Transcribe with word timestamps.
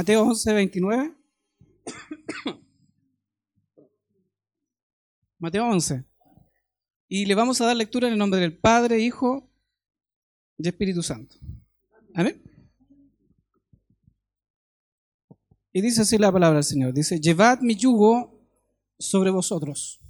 Mateo 0.00 0.22
11, 0.22 0.52
29. 0.52 1.12
Mateo 5.40 5.64
11. 5.66 6.04
Y 7.08 7.26
le 7.26 7.34
vamos 7.34 7.60
a 7.60 7.66
dar 7.66 7.76
lectura 7.76 8.06
en 8.06 8.12
el 8.12 8.18
nombre 8.18 8.38
del 8.38 8.56
Padre, 8.56 9.00
Hijo 9.00 9.50
y 10.56 10.68
Espíritu 10.68 11.02
Santo. 11.02 11.34
Amén. 12.14 12.40
Y 15.72 15.80
dice 15.80 16.02
así 16.02 16.16
la 16.16 16.30
palabra 16.30 16.58
del 16.58 16.64
Señor. 16.64 16.94
Dice, 16.94 17.18
llevad 17.20 17.60
mi 17.60 17.74
yugo 17.74 18.40
sobre 19.00 19.30
vosotros. 19.30 20.00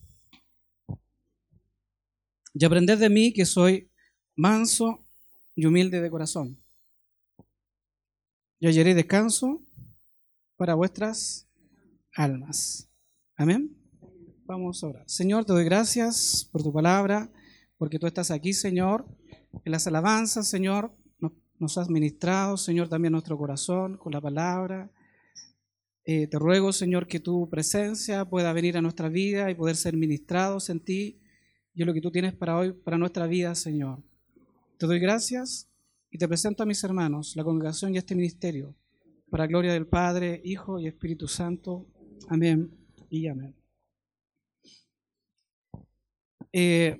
Y 2.53 2.63
aprended 2.63 2.99
de 2.99 3.09
mí 3.09 3.33
que 3.33 3.47
soy 3.47 3.91
manso 4.37 5.07
y 5.55 5.65
humilde 5.65 6.03
de 6.03 6.11
corazón. 6.11 6.63
Y 8.61 8.67
hallaréis 8.67 8.97
descanso 8.97 9.65
para 10.59 10.75
vuestras 10.75 11.49
almas. 12.15 12.91
Amén. 13.37 13.75
Vamos 14.45 14.83
a 14.83 14.89
orar. 14.89 15.05
Señor, 15.07 15.45
te 15.45 15.53
doy 15.53 15.65
gracias 15.65 16.49
por 16.51 16.65
tu 16.65 16.73
palabra, 16.73 17.31
porque 17.79 17.99
tú 18.01 18.09
estás 18.09 18.33
aquí, 18.33 18.53
Señor. 18.53 19.07
En 19.65 19.71
las 19.71 19.87
alabanzas, 19.87 20.49
Señor, 20.49 20.93
nos 21.61 21.79
has 21.79 21.89
ministrado, 21.89 22.57
Señor, 22.57 22.89
también 22.89 23.13
nuestro 23.13 23.39
corazón 23.39 23.97
con 23.99 24.13
la 24.13 24.21
palabra. 24.21 24.91
Eh, 26.05 26.27
te 26.27 26.39
ruego, 26.41 26.73
Señor, 26.73 27.07
que 27.07 27.21
tu 27.21 27.49
presencia 27.49 28.25
pueda 28.25 28.53
venir 28.53 28.77
a 28.77 28.83
nuestra 28.83 29.09
vida 29.09 29.51
y 29.51 29.55
poder 29.55 29.77
ser 29.77 29.97
ministrados 29.97 30.71
en 30.71 30.81
ti 30.81 31.21
y 31.73 31.83
en 31.83 31.87
lo 31.87 31.95
que 31.95 32.01
tú 32.01 32.11
tienes 32.11 32.35
para 32.35 32.57
hoy, 32.57 32.73
para 32.73 32.99
nuestra 32.99 33.29
vida, 33.29 33.55
Señor. 33.55 34.03
Te 34.77 34.87
doy 34.87 34.99
gracias 34.99 35.69
y 36.11 36.19
te 36.19 36.27
presento 36.27 36.65
a 36.65 36.67
mis 36.67 36.83
hermanos, 36.83 37.37
la 37.37 37.45
congregación 37.45 37.95
y 37.95 37.99
este 37.99 38.17
ministerio 38.17 38.75
para 39.31 39.47
gloria 39.47 39.73
del 39.73 39.87
Padre, 39.87 40.41
Hijo 40.45 40.79
y 40.79 40.87
Espíritu 40.87 41.29
Santo. 41.29 41.87
Amén 42.29 42.71
y 43.11 43.27
amén. 43.27 43.55
Eh, 46.53 46.97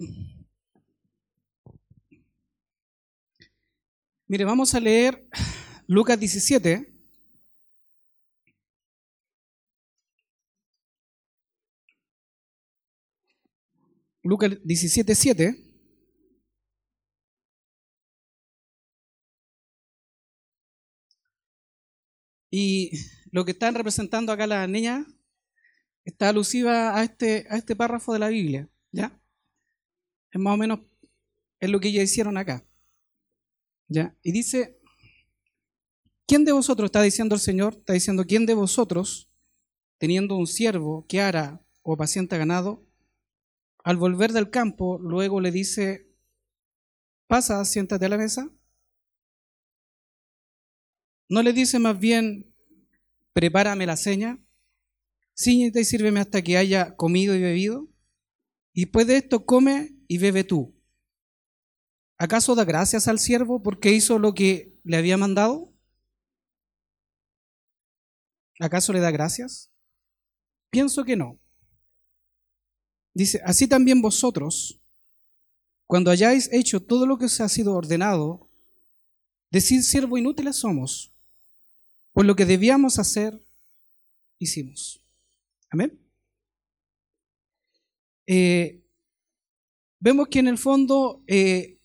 mire, 4.27 4.45
vamos 4.45 4.75
a 4.75 4.81
leer 4.81 5.27
Lucas 5.87 6.19
17. 6.21 6.95
Lucas 14.23 14.59
17, 14.63 15.15
7. 15.15 15.68
Y 22.51 22.93
lo 23.31 23.45
que 23.45 23.53
están 23.53 23.75
representando 23.75 24.33
acá 24.33 24.47
las 24.47 24.69
niñas 24.69 25.07
está 26.05 26.31
alusiva 26.31 26.97
a 26.97 27.05
este, 27.05 27.47
a 27.51 27.57
este 27.57 27.77
párrafo 27.77 28.13
de 28.13 28.19
la 28.19 28.29
Biblia, 28.29 28.69
¿ya? 28.91 29.21
Es 30.31 30.41
más 30.41 30.55
o 30.55 30.57
menos 30.57 30.81
es 31.61 31.71
lo 31.71 31.81
que 31.81 31.89
ellas 31.89 32.05
hicieron 32.05 32.37
acá. 32.37 32.65
¿Ya? 33.89 34.15
Y 34.23 34.33
dice, 34.33 34.79
¿quién 36.27 36.45
de 36.45 36.53
vosotros, 36.53 36.87
está 36.87 37.03
diciendo 37.03 37.35
el 37.35 37.41
Señor, 37.41 37.75
está 37.75 37.95
diciendo, 37.95 38.25
¿quién 38.27 38.47
de 38.47 38.55
vosotros, 38.55 39.31
teniendo 39.99 40.37
un 40.37 40.47
siervo 40.47 41.07
que 41.09 41.21
hará 41.21 41.63
o 41.83 41.97
paciente 41.97 42.37
ganado, 42.37 42.87
al 43.83 43.97
volver 43.97 44.33
del 44.33 44.51
campo, 44.51 44.99
luego 44.99 45.41
le 45.41 45.51
dice, 45.51 46.11
pasa, 47.27 47.65
siéntate 47.65 48.05
a 48.07 48.11
la 48.11 48.19
mesa? 48.19 48.51
¿No 51.29 51.43
le 51.43 51.53
dice 51.53 51.79
más 51.79 51.99
bien, 51.99 52.55
prepárame 53.35 53.85
la 53.85 53.97
seña, 53.97 54.43
ciñete 55.37 55.81
y 55.81 55.85
sírveme 55.85 56.21
hasta 56.21 56.43
que 56.43 56.57
haya 56.57 56.97
comido 56.97 57.35
y 57.35 57.41
bebido? 57.41 57.89
Y 58.73 58.85
después 58.85 59.07
de 59.07 59.17
esto 59.17 59.45
come 59.45 59.95
y 60.09 60.19
bebe 60.19 60.45
tú. 60.45 60.75
¿Acaso 62.17 62.55
da 62.55 62.65
gracias 62.65 63.07
al 63.09 63.19
siervo 63.19 63.63
porque 63.63 63.93
hizo 63.93 64.19
lo 64.19 64.35
que 64.35 64.77
le 64.83 64.97
había 64.97 65.17
mandado? 65.17 65.73
¿Acaso 68.59 68.93
le 68.93 69.01
da 69.01 69.11
gracias? 69.11 69.71
Pienso 70.71 71.05
que 71.05 71.17
no. 71.17 71.39
Dice, 73.15 73.41
así 73.45 73.69
también 73.69 74.01
vosotros, 74.01 74.81
cuando 75.87 76.11
hayáis 76.11 76.53
hecho 76.53 76.83
todo 76.83 77.07
lo 77.07 77.19
que 77.19 77.27
os 77.27 77.41
ha 77.41 77.49
sido 77.49 77.75
ordenado, 77.75 78.49
decid 79.51 79.83
siervo 79.83 80.19
inútiles 80.19 80.57
somos, 80.57 81.15
pues 82.13 82.27
lo 82.27 82.37
que 82.37 82.45
debíamos 82.45 82.99
hacer, 82.99 83.41
hicimos. 84.39 85.03
Amén. 85.71 85.99
Eh, 88.31 88.85
vemos 89.99 90.29
que 90.29 90.39
en 90.41 90.49
el 90.49 90.59
fondo 90.59 91.25
eh, 91.27 91.79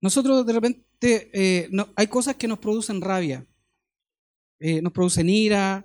nosotros 0.00 0.46
de 0.46 0.52
repente 0.54 1.30
eh, 1.34 1.70
hay 1.96 2.06
cosas 2.06 2.36
que 2.36 2.48
nos 2.48 2.58
producen 2.58 3.02
rabia, 3.02 3.46
nos 4.58 4.92
producen 4.94 5.28
ira, 5.28 5.84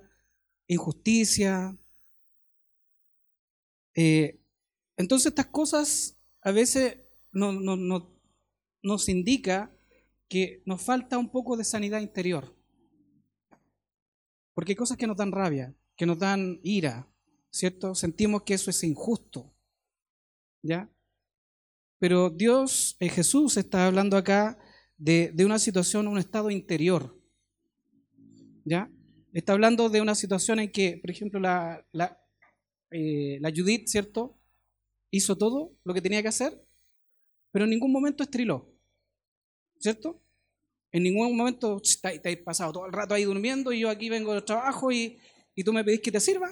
injusticia. 0.66 1.76
entonces 3.94 5.26
estas 5.26 5.46
cosas 5.46 6.16
a 6.40 6.52
veces 6.52 6.96
nos 7.32 9.08
indica 9.10 9.70
que 10.26 10.62
nos 10.64 10.80
falta 10.80 11.18
un 11.18 11.28
poco 11.28 11.58
de 11.58 11.64
sanidad 11.64 12.00
interior. 12.00 12.56
Porque 14.60 14.72
hay 14.72 14.76
cosas 14.76 14.98
que 14.98 15.06
nos 15.06 15.16
dan 15.16 15.32
rabia, 15.32 15.74
que 15.96 16.04
nos 16.04 16.18
dan 16.18 16.60
ira, 16.62 17.10
¿cierto? 17.50 17.94
Sentimos 17.94 18.42
que 18.42 18.52
eso 18.52 18.68
es 18.68 18.84
injusto, 18.84 19.56
¿ya? 20.62 20.92
Pero 21.98 22.28
Dios, 22.28 22.94
eh, 23.00 23.08
Jesús 23.08 23.56
está 23.56 23.86
hablando 23.86 24.18
acá 24.18 24.58
de, 24.98 25.32
una 25.46 25.58
situación, 25.58 26.08
un 26.08 26.18
estado 26.18 26.50
interior, 26.50 27.18
¿ya? 28.66 28.92
Está 29.32 29.54
hablando 29.54 29.88
de 29.88 30.02
una 30.02 30.14
situación 30.14 30.58
en 30.58 30.70
que, 30.70 30.98
por 30.98 31.10
ejemplo, 31.10 31.40
la, 31.40 31.82
la, 31.92 32.22
eh, 32.90 33.38
la 33.40 33.48
Judith, 33.48 33.86
¿cierto? 33.86 34.38
Hizo 35.10 35.38
todo 35.38 35.74
lo 35.84 35.94
que 35.94 36.02
tenía 36.02 36.20
que 36.20 36.28
hacer, 36.28 36.62
pero 37.50 37.64
en 37.64 37.70
ningún 37.70 37.92
momento 37.92 38.22
estriló, 38.22 38.70
¿cierto? 39.78 40.22
En 40.92 41.04
ningún 41.04 41.36
momento 41.36 41.80
te, 42.02 42.30
has 42.30 42.36
pasado 42.38 42.72
todo 42.72 42.86
el 42.86 42.92
rato 42.92 43.14
ahí 43.14 43.24
durmiendo 43.24 43.72
y 43.72 43.80
yo 43.80 43.90
aquí 43.90 44.08
vengo 44.08 44.32
del 44.32 44.44
trabajo 44.44 44.90
y, 44.90 45.18
tú 45.64 45.72
me 45.72 45.84
pedís 45.84 46.00
que 46.00 46.10
te 46.10 46.20
sirva. 46.20 46.50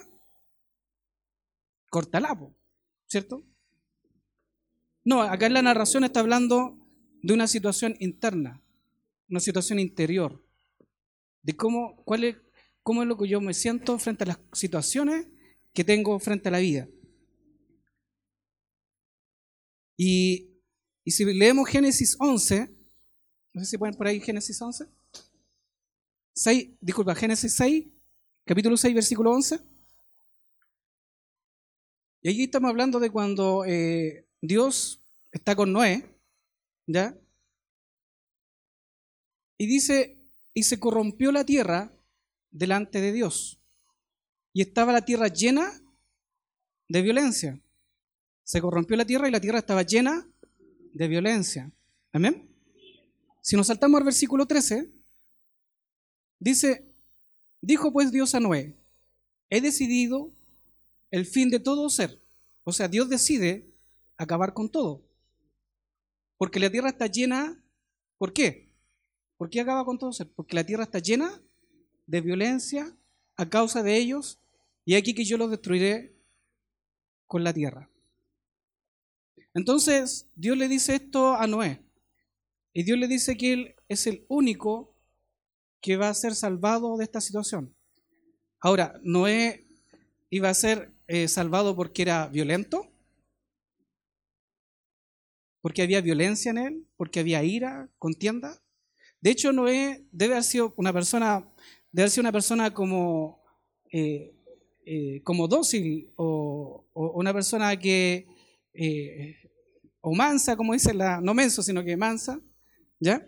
Cortalapo, 1.89 2.55
¿cierto? 3.07 3.43
No, 5.03 5.21
acá 5.21 5.47
en 5.47 5.55
la 5.55 5.61
narración 5.63 6.03
está 6.03 6.19
hablando 6.19 6.77
de 7.23 7.33
una 7.33 7.47
situación 7.47 7.95
interna, 7.99 8.63
una 9.27 9.39
situación 9.39 9.79
interior, 9.79 10.45
de 11.41 11.55
cómo, 11.55 12.03
cuál 12.05 12.23
es, 12.23 12.37
cómo 12.83 13.01
es 13.01 13.07
lo 13.07 13.17
que 13.17 13.27
yo 13.27 13.41
me 13.41 13.55
siento 13.55 13.97
frente 13.97 14.23
a 14.25 14.27
las 14.27 14.39
situaciones 14.53 15.27
que 15.73 15.83
tengo 15.83 16.19
frente 16.19 16.49
a 16.49 16.51
la 16.51 16.59
vida. 16.59 16.87
Y, 19.97 20.61
y 21.03 21.11
si 21.11 21.25
leemos 21.25 21.67
Génesis 21.67 22.15
11, 22.19 22.78
no 23.53 23.61
sé 23.61 23.71
si 23.71 23.77
pueden 23.77 23.95
por 23.95 24.07
ahí 24.07 24.19
Génesis 24.19 24.61
11. 24.61 24.85
6, 26.33 26.69
disculpa, 26.79 27.15
Génesis 27.15 27.53
6, 27.55 27.87
capítulo 28.45 28.77
6, 28.77 28.95
versículo 28.95 29.31
11. 29.31 29.59
Y 32.21 32.29
allí 32.29 32.43
estamos 32.43 32.69
hablando 32.69 32.99
de 32.99 33.09
cuando 33.09 33.65
eh, 33.65 34.25
Dios 34.41 35.01
está 35.31 35.55
con 35.55 35.71
Noé, 35.71 36.17
¿ya? 36.87 37.17
Y 39.57 39.67
dice, 39.67 40.17
y 40.53 40.63
se 40.63 40.79
corrompió 40.79 41.31
la 41.31 41.45
tierra 41.45 41.93
delante 42.51 43.01
de 43.01 43.11
Dios. 43.11 43.61
Y 44.53 44.61
estaba 44.61 44.93
la 44.93 45.05
tierra 45.05 45.27
llena 45.27 45.71
de 46.87 47.01
violencia. 47.01 47.61
Se 48.43 48.61
corrompió 48.61 48.97
la 48.97 49.05
tierra 49.05 49.27
y 49.27 49.31
la 49.31 49.41
tierra 49.41 49.59
estaba 49.59 49.83
llena 49.83 50.27
de 50.93 51.07
violencia. 51.07 51.71
Amén. 52.11 52.48
Si 53.49 53.55
nos 53.57 53.65
saltamos 53.65 53.97
al 53.97 54.05
versículo 54.05 54.45
13, 54.45 54.91
dice, 56.37 56.85
dijo 57.61 57.91
pues 57.91 58.11
Dios 58.11 58.35
a 58.35 58.39
Noé, 58.39 58.77
he 59.49 59.59
decidido 59.59 60.31
el 61.09 61.25
fin 61.25 61.49
de 61.49 61.59
todo 61.59 61.89
ser. 61.89 62.21
O 62.63 62.71
sea, 62.71 62.87
Dios 62.87 63.09
decide 63.09 63.67
acabar 64.17 64.53
con 64.53 64.69
todo. 64.69 65.01
Porque 66.37 66.59
la 66.59 66.69
tierra 66.69 66.89
está 66.89 67.07
llena, 67.07 67.59
¿por 68.19 68.33
qué? 68.33 68.69
¿Por 69.35 69.49
qué 69.49 69.61
acaba 69.61 69.83
con 69.83 69.97
todo 69.97 70.13
ser? 70.13 70.29
Porque 70.29 70.55
la 70.55 70.63
tierra 70.63 70.83
está 70.83 70.99
llena 70.99 71.41
de 72.05 72.21
violencia 72.21 72.95
a 73.35 73.49
causa 73.49 73.81
de 73.81 73.97
ellos 73.97 74.37
y 74.85 74.93
aquí 74.93 75.15
que 75.15 75.25
yo 75.25 75.39
los 75.39 75.49
destruiré 75.49 76.13
con 77.25 77.43
la 77.43 77.51
tierra. 77.51 77.89
Entonces 79.55 80.27
Dios 80.35 80.55
le 80.55 80.67
dice 80.67 80.93
esto 80.93 81.33
a 81.33 81.47
Noé. 81.47 81.88
Y 82.73 82.83
Dios 82.83 82.97
le 82.97 83.07
dice 83.07 83.35
que 83.37 83.53
Él 83.53 83.75
es 83.87 84.07
el 84.07 84.25
único 84.27 84.95
que 85.81 85.97
va 85.97 86.09
a 86.09 86.13
ser 86.13 86.35
salvado 86.35 86.97
de 86.97 87.03
esta 87.03 87.21
situación. 87.21 87.75
Ahora, 88.61 88.99
Noé 89.03 89.65
iba 90.29 90.49
a 90.49 90.53
ser 90.53 90.91
eh, 91.07 91.27
salvado 91.27 91.75
porque 91.75 92.01
era 92.01 92.27
violento, 92.27 92.91
porque 95.61 95.81
había 95.81 96.01
violencia 96.01 96.51
en 96.51 96.57
él, 96.57 96.87
porque 96.97 97.19
había 97.19 97.43
ira, 97.43 97.89
contienda. 97.97 98.61
De 99.21 99.31
hecho, 99.31 99.51
Noé 99.51 100.05
debe 100.11 100.33
haber 100.33 100.43
sido 100.43 100.73
una 100.77 100.93
persona, 100.93 101.39
debe 101.91 102.03
haber 102.03 102.11
sido 102.11 102.23
una 102.23 102.31
persona 102.31 102.73
como, 102.73 103.41
eh, 103.91 104.35
eh, 104.85 105.21
como 105.23 105.47
dócil 105.47 106.11
o, 106.15 106.85
una 106.93 107.33
persona 107.33 107.77
que, 107.77 108.27
o 110.01 110.13
mansa, 110.13 110.55
como 110.55 110.73
dice 110.73 110.93
la, 110.93 111.21
no 111.21 111.33
menso, 111.33 111.63
sino 111.63 111.83
que 111.83 111.95
mansa, 111.97 112.39
¿ya? 112.99 113.27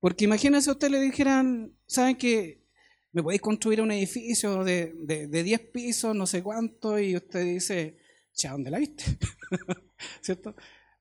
Porque 0.00 0.24
imagínense 0.24 0.70
usted 0.70 0.90
le 0.90 1.00
dijeran, 1.00 1.74
¿saben 1.86 2.16
que 2.16 2.62
me 3.12 3.22
podéis 3.22 3.40
construir 3.40 3.80
un 3.80 3.90
edificio 3.90 4.64
de, 4.64 4.92
de, 4.94 5.42
10 5.42 5.60
pisos, 5.72 6.14
no 6.14 6.26
sé 6.26 6.42
cuánto? 6.42 6.98
Y 6.98 7.16
usted 7.16 7.44
dice, 7.44 7.96
¿a 8.46 8.52
dónde 8.52 8.70
la 8.70 8.78
viste? 8.78 9.04
¿Cierto? 10.20 10.54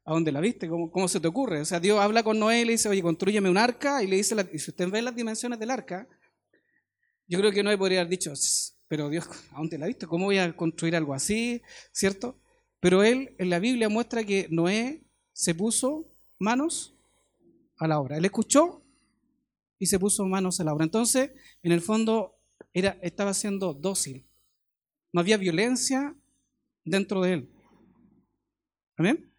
¿A 0.05 0.13
dónde 0.13 0.31
la 0.31 0.39
viste? 0.39 0.69
¿Cómo, 0.69 0.91
¿Cómo, 0.91 1.07
se 1.07 1.19
te 1.19 1.27
ocurre? 1.27 1.61
O 1.61 1.65
sea, 1.65 1.79
Dios 1.79 1.99
habla 1.99 2.23
con 2.23 2.39
Noé 2.39 2.61
y 2.61 2.65
le 2.65 2.71
dice, 2.73 2.87
oye, 2.87 3.01
construyeme 3.01 3.49
un 3.49 3.57
arca, 3.57 4.03
y 4.03 4.07
le 4.07 4.17
dice, 4.17 4.35
y 4.53 4.59
si 4.59 4.71
usted 4.71 4.89
ve 4.89 5.01
las 5.01 5.15
dimensiones 5.15 5.59
del 5.59 5.71
arca, 5.71 6.07
yo 7.27 7.39
creo 7.39 7.51
que 7.51 7.63
Noé 7.63 7.77
podría 7.77 8.01
haber 8.01 8.11
dicho, 8.11 8.33
pero 8.87 9.09
Dios, 9.09 9.27
¿a 9.51 9.57
dónde 9.57 9.77
la 9.77 9.87
viste? 9.87 10.05
¿Cómo 10.05 10.25
voy 10.25 10.37
a 10.37 10.55
construir 10.55 10.95
algo 10.95 11.13
así? 11.13 11.61
¿Cierto? 11.91 12.39
Pero 12.79 13.03
él 13.03 13.35
en 13.39 13.49
la 13.49 13.59
Biblia 13.59 13.89
muestra 13.89 14.23
que 14.23 14.47
Noé 14.51 15.03
se 15.31 15.55
puso 15.55 16.13
manos 16.37 16.92
a 17.77 17.87
la 17.87 17.99
obra. 17.99 18.17
Él 18.17 18.25
escuchó 18.25 18.83
y 19.79 19.85
se 19.85 19.99
puso 19.99 20.25
manos 20.25 20.59
a 20.59 20.63
la 20.63 20.73
obra. 20.73 20.85
Entonces, 20.85 21.31
en 21.61 21.71
el 21.71 21.81
fondo, 21.81 22.35
era, 22.73 22.97
estaba 23.01 23.33
siendo 23.33 23.73
dócil. 23.73 24.25
No 25.11 25.21
había 25.21 25.37
violencia 25.37 26.15
dentro 26.83 27.21
de 27.21 27.33
él. 27.33 27.49
¿Amén? 28.97 29.31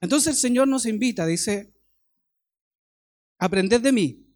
Entonces 0.00 0.34
el 0.34 0.36
Señor 0.36 0.68
nos 0.68 0.86
invita, 0.86 1.26
dice, 1.26 1.72
aprended 3.38 3.80
de 3.80 3.92
mí. 3.92 4.26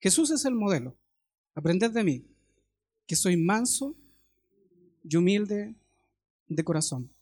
Jesús 0.00 0.30
es 0.30 0.44
el 0.44 0.54
modelo. 0.54 0.96
Aprended 1.54 1.90
de 1.90 2.02
mí, 2.02 2.26
que 3.06 3.14
soy 3.14 3.36
manso 3.36 3.96
y 5.04 5.16
humilde 5.16 5.74
de 6.48 6.64
corazón. 6.64 7.12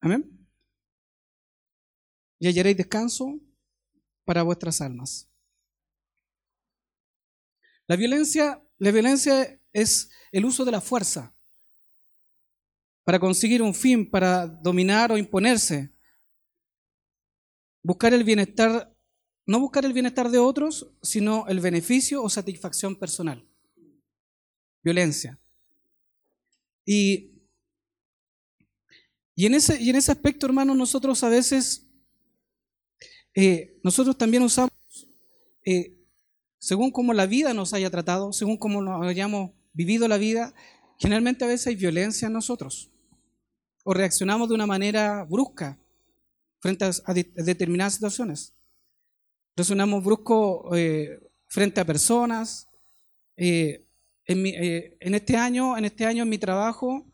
Amén. 0.00 0.39
Y 2.40 2.48
hallaréis 2.48 2.76
descanso 2.76 3.38
para 4.24 4.42
vuestras 4.42 4.80
almas. 4.80 5.28
La 7.86 7.96
violencia, 7.96 8.64
la 8.78 8.90
violencia 8.90 9.60
es 9.72 10.10
el 10.32 10.44
uso 10.44 10.64
de 10.64 10.72
la 10.72 10.80
fuerza 10.80 11.36
para 13.04 13.18
conseguir 13.18 13.60
un 13.60 13.74
fin, 13.74 14.08
para 14.08 14.46
dominar 14.46 15.10
o 15.10 15.18
imponerse. 15.18 15.92
Buscar 17.82 18.14
el 18.14 18.22
bienestar, 18.22 18.94
no 19.46 19.58
buscar 19.58 19.84
el 19.84 19.92
bienestar 19.92 20.30
de 20.30 20.38
otros, 20.38 20.92
sino 21.02 21.46
el 21.48 21.60
beneficio 21.60 22.22
o 22.22 22.30
satisfacción 22.30 22.94
personal. 22.94 23.44
Violencia. 24.82 25.40
Y, 26.86 27.42
y, 29.34 29.46
en, 29.46 29.54
ese, 29.54 29.82
y 29.82 29.90
en 29.90 29.96
ese 29.96 30.12
aspecto, 30.12 30.46
hermanos, 30.46 30.76
nosotros 30.76 31.22
a 31.24 31.28
veces 31.28 31.89
eh, 33.34 33.78
nosotros 33.82 34.18
también 34.18 34.42
usamos, 34.42 34.72
eh, 35.64 35.96
según 36.58 36.90
como 36.90 37.12
la 37.12 37.26
vida 37.26 37.54
nos 37.54 37.72
haya 37.72 37.90
tratado, 37.90 38.32
según 38.32 38.56
como 38.56 38.82
nos 38.82 39.06
hayamos 39.06 39.52
vivido 39.72 40.08
la 40.08 40.18
vida, 40.18 40.54
generalmente 40.98 41.44
a 41.44 41.48
veces 41.48 41.68
hay 41.68 41.76
violencia 41.76 42.26
en 42.26 42.32
nosotros. 42.32 42.90
O 43.84 43.94
reaccionamos 43.94 44.48
de 44.48 44.54
una 44.54 44.66
manera 44.66 45.24
brusca 45.24 45.78
frente 46.60 46.84
a, 46.84 47.14
determinadas 47.14 47.94
situaciones. 47.94 48.52
Reaccionamos 49.56 50.04
brusco 50.04 50.74
eh, 50.76 51.20
frente 51.46 51.80
a 51.80 51.84
personas. 51.84 52.68
En, 53.36 53.86
en, 54.26 55.14
este 55.14 55.36
año, 55.36 55.78
en 55.78 55.86
este 55.86 56.04
año 56.04 56.24
en 56.24 56.28
mi 56.28 56.36
trabajo, 56.36 57.06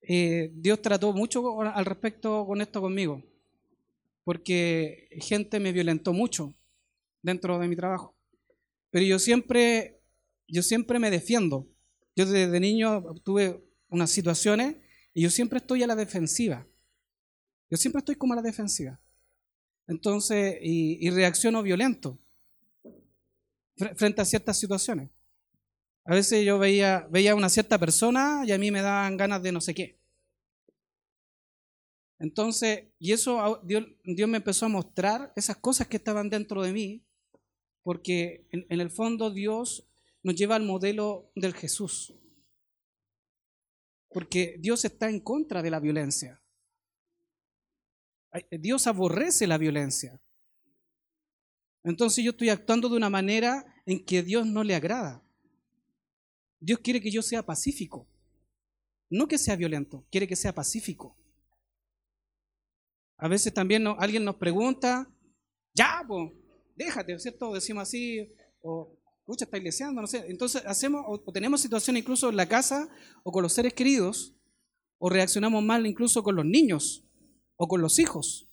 Dios 0.00 0.80
trató 0.80 1.12
mucho 1.12 1.60
al 1.60 1.84
respecto 1.84 2.46
con 2.46 2.60
esto 2.60 2.80
conmigo 2.80 3.22
porque 4.24 5.08
gente 5.20 5.60
me 5.60 5.72
violentó 5.72 6.12
mucho 6.12 6.54
dentro 7.22 7.58
de 7.58 7.68
mi 7.68 7.76
trabajo. 7.76 8.16
Pero 8.90 9.04
yo 9.06 9.18
siempre, 9.18 10.00
yo 10.48 10.62
siempre 10.62 10.98
me 10.98 11.10
defiendo. 11.10 11.68
Yo 12.14 12.26
desde 12.26 12.60
niño 12.60 13.02
tuve 13.24 13.64
unas 13.88 14.10
situaciones 14.10 14.76
y 15.14 15.22
yo 15.22 15.30
siempre 15.30 15.58
estoy 15.58 15.82
a 15.82 15.86
la 15.86 15.96
defensiva. 15.96 16.66
Yo 17.70 17.76
siempre 17.76 18.00
estoy 18.00 18.16
como 18.16 18.34
a 18.34 18.36
la 18.36 18.42
defensiva. 18.42 19.00
Entonces, 19.86 20.58
y, 20.60 21.08
reacciono 21.10 21.62
violento 21.62 22.18
frente 23.96 24.20
a 24.20 24.24
ciertas 24.24 24.58
situaciones. 24.58 25.10
A 26.04 26.14
veces 26.14 26.44
yo 26.44 26.58
veía, 26.58 27.06
veía 27.10 27.32
a 27.32 27.34
una 27.34 27.48
cierta 27.48 27.78
persona 27.78 28.42
y 28.44 28.52
a 28.52 28.58
mí 28.58 28.70
me 28.70 28.82
daban 28.82 29.16
ganas 29.16 29.42
de 29.42 29.52
no 29.52 29.60
sé 29.60 29.74
qué. 29.74 30.01
Entonces, 32.22 32.84
y 33.00 33.10
eso 33.10 33.60
Dios, 33.64 33.84
me 34.04 34.36
empezó 34.36 34.66
a 34.66 34.68
mostrar 34.68 35.32
esas 35.34 35.56
cosas 35.56 35.88
que 35.88 35.96
estaban 35.96 36.30
dentro 36.30 36.62
de 36.62 36.72
mí, 36.72 37.04
porque 37.82 38.46
en, 38.52 38.64
en 38.68 38.80
el 38.80 38.90
fondo 38.90 39.32
Dios 39.32 39.88
nos 40.22 40.36
lleva 40.36 40.54
al 40.54 40.62
modelo 40.62 41.32
del 41.34 41.52
Jesús. 41.52 42.14
Porque 44.08 44.54
Dios 44.60 44.84
está 44.84 45.10
en 45.10 45.18
contra 45.18 45.62
de 45.62 45.70
la 45.70 45.80
violencia. 45.80 46.40
Dios 48.52 48.86
aborrece 48.86 49.48
la 49.48 49.58
violencia. 49.58 50.22
Entonces 51.82 52.24
yo 52.24 52.30
estoy 52.30 52.50
actuando 52.50 52.88
de 52.88 52.98
una 52.98 53.10
manera 53.10 53.82
en 53.84 54.04
que 54.04 54.22
Dios 54.22 54.46
no 54.46 54.62
le 54.62 54.76
agrada. 54.76 55.26
Dios 56.60 56.78
quiere 56.78 57.00
que 57.00 57.10
yo 57.10 57.20
sea 57.20 57.44
pacífico. 57.44 58.08
No 59.10 59.26
que 59.26 59.38
sea 59.38 59.56
violento, 59.56 60.06
quiere 60.08 60.28
que 60.28 60.36
sea 60.36 60.54
pacífico. 60.54 61.18
A 63.22 63.28
veces 63.28 63.54
también 63.54 63.86
alguien 63.86 64.24
nos 64.24 64.34
pregunta, 64.34 65.08
ya, 65.74 66.04
pues, 66.08 66.32
déjate, 66.74 67.16
¿cierto? 67.20 67.52
Decimos 67.52 67.84
así, 67.84 68.34
o, 68.62 68.98
escucha, 69.20 69.44
está 69.44 69.58
iglesiando, 69.58 70.00
no 70.00 70.08
sé. 70.08 70.24
Entonces 70.26 70.64
hacemos, 70.66 71.04
o, 71.06 71.32
tenemos 71.32 71.60
situaciones 71.60 72.02
incluso 72.02 72.30
en 72.30 72.36
la 72.36 72.48
casa 72.48 72.88
o 73.22 73.30
con 73.30 73.44
los 73.44 73.52
seres 73.52 73.74
queridos, 73.74 74.34
o 74.98 75.08
reaccionamos 75.08 75.62
mal 75.62 75.86
incluso 75.86 76.24
con 76.24 76.34
los 76.34 76.44
niños 76.44 77.04
o 77.54 77.68
con 77.68 77.80
los 77.80 78.00
hijos, 78.00 78.48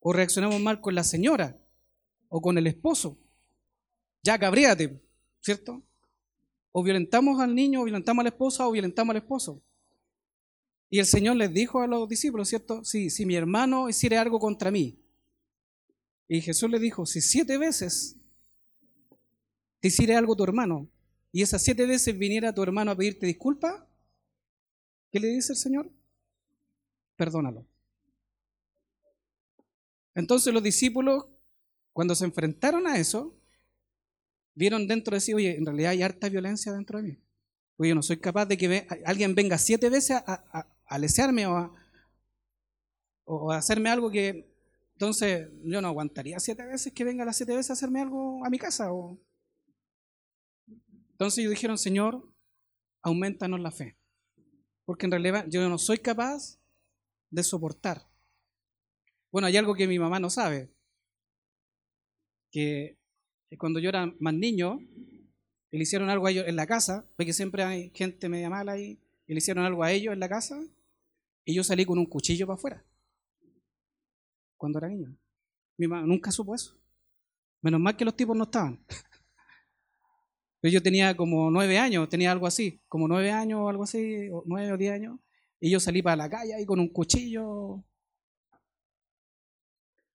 o 0.00 0.12
reaccionamos 0.12 0.60
mal 0.60 0.82
con 0.82 0.94
la 0.94 1.02
señora 1.02 1.58
o 2.28 2.42
con 2.42 2.58
el 2.58 2.66
esposo. 2.66 3.18
Ya, 4.22 4.38
cabríate, 4.38 5.02
¿cierto? 5.40 5.82
O 6.72 6.82
violentamos 6.82 7.40
al 7.40 7.54
niño, 7.54 7.80
o 7.80 7.84
violentamos 7.84 8.20
a 8.20 8.24
la 8.24 8.28
esposa, 8.28 8.68
o 8.68 8.72
violentamos 8.72 9.14
al 9.14 9.22
esposo. 9.22 9.62
Y 10.90 10.98
el 10.98 11.06
Señor 11.06 11.36
les 11.36 11.54
dijo 11.54 11.80
a 11.80 11.86
los 11.86 12.08
discípulos, 12.08 12.48
¿cierto? 12.48 12.84
Si, 12.84 13.24
mi 13.24 13.36
hermano 13.36 13.88
hiciera 13.88 14.20
algo 14.20 14.40
contra 14.40 14.72
mí. 14.72 14.98
Y 16.26 16.40
Jesús 16.40 16.68
le 16.68 16.80
dijo, 16.80 17.06
si 17.06 17.20
siete 17.20 17.58
veces 17.58 18.16
te 19.78 19.88
hiciera 19.88 20.18
algo 20.18 20.34
tu 20.34 20.42
hermano, 20.42 20.90
y 21.32 21.42
esas 21.42 21.62
siete 21.62 21.86
veces 21.86 22.18
viniera 22.18 22.52
tu 22.52 22.62
hermano 22.62 22.90
a 22.90 22.96
pedirte 22.96 23.24
disculpa, 23.24 23.88
¿qué 25.12 25.20
le 25.20 25.28
dice 25.28 25.52
el 25.52 25.58
Señor? 25.58 25.90
Perdónalo. 27.16 27.64
Entonces 30.16 30.52
los 30.52 30.62
discípulos, 30.62 31.26
cuando 31.92 32.16
se 32.16 32.24
enfrentaron 32.24 32.88
a 32.88 32.98
eso, 32.98 33.36
vieron 34.54 34.88
dentro 34.88 35.14
de 35.14 35.20
sí, 35.20 35.34
oye, 35.34 35.56
en 35.56 35.64
realidad 35.64 35.92
hay 35.92 36.02
harta 36.02 36.28
violencia 36.28 36.72
dentro 36.72 36.98
de 36.98 37.04
mí. 37.04 37.18
Oye, 37.76 37.90
yo 37.90 37.94
no 37.94 38.02
soy 38.02 38.16
capaz 38.18 38.46
de 38.46 38.58
que 38.58 38.86
alguien 39.04 39.34
venga 39.36 39.56
siete 39.56 39.88
veces 39.88 40.16
a, 40.26 40.66
alesearme 40.90 41.46
o 41.46 41.56
a, 41.56 41.74
o 43.24 43.52
hacerme 43.52 43.88
algo 43.88 44.10
que 44.10 44.50
entonces 45.00 45.48
yo 45.64 45.80
no 45.80 45.88
aguantaría 45.88 46.38
siete 46.40 46.66
veces 46.66 46.92
que 46.92 47.04
venga 47.04 47.24
las 47.24 47.38
siete 47.38 47.56
veces 47.56 47.70
a 47.70 47.72
hacerme 47.72 48.02
algo 48.02 48.44
a 48.44 48.50
mi 48.50 48.58
casa. 48.58 48.92
O... 48.92 49.18
Entonces 51.12 51.38
ellos 51.38 51.52
dijeron, 51.52 51.78
Señor, 51.78 52.30
aumentanos 53.00 53.60
la 53.60 53.70
fe. 53.70 53.96
Porque 54.84 55.06
en 55.06 55.12
realidad 55.12 55.46
yo 55.48 55.66
no 55.70 55.78
soy 55.78 56.00
capaz 56.00 56.60
de 57.30 57.42
soportar. 57.42 58.10
Bueno, 59.32 59.46
hay 59.46 59.56
algo 59.56 59.74
que 59.74 59.88
mi 59.88 59.98
mamá 59.98 60.20
no 60.20 60.28
sabe. 60.28 60.70
Que 62.50 62.98
cuando 63.56 63.80
yo 63.80 63.88
era 63.88 64.12
más 64.18 64.34
niño, 64.34 64.80
le 65.70 65.82
hicieron 65.82 66.10
algo 66.10 66.26
a 66.26 66.30
ellos 66.30 66.46
en 66.46 66.56
la 66.56 66.66
casa, 66.66 67.08
porque 67.16 67.32
siempre 67.32 67.62
hay 67.62 67.90
gente 67.94 68.28
media 68.28 68.50
mala 68.50 68.72
ahí, 68.72 69.00
y 69.26 69.32
le 69.32 69.38
hicieron 69.38 69.64
algo 69.64 69.82
a 69.82 69.92
ellos 69.92 70.12
en 70.12 70.20
la 70.20 70.28
casa, 70.28 70.60
y 71.50 71.54
yo 71.54 71.64
salí 71.64 71.84
con 71.84 71.98
un 71.98 72.06
cuchillo 72.06 72.46
para 72.46 72.54
afuera. 72.54 72.84
Cuando 74.56 74.78
era 74.78 74.88
niño. 74.88 75.16
Mi 75.76 75.88
mamá 75.88 76.06
nunca 76.06 76.30
supo 76.30 76.54
eso. 76.54 76.78
Menos 77.60 77.80
mal 77.80 77.96
que 77.96 78.04
los 78.04 78.14
tipos 78.14 78.36
no 78.36 78.44
estaban. 78.44 78.84
Pero 80.60 80.72
yo 80.72 80.80
tenía 80.80 81.16
como 81.16 81.50
nueve 81.50 81.76
años, 81.76 82.08
tenía 82.08 82.30
algo 82.30 82.46
así, 82.46 82.80
como 82.86 83.08
nueve 83.08 83.32
años 83.32 83.60
o 83.62 83.68
algo 83.68 83.82
así, 83.82 84.28
nueve 84.44 84.72
o 84.72 84.76
diez 84.76 84.92
años. 84.92 85.18
Y 85.58 85.70
yo 85.70 85.80
salí 85.80 86.02
para 86.02 86.16
la 86.16 86.30
calle 86.30 86.54
ahí 86.54 86.64
con 86.64 86.78
un 86.78 86.88
cuchillo. 86.88 87.84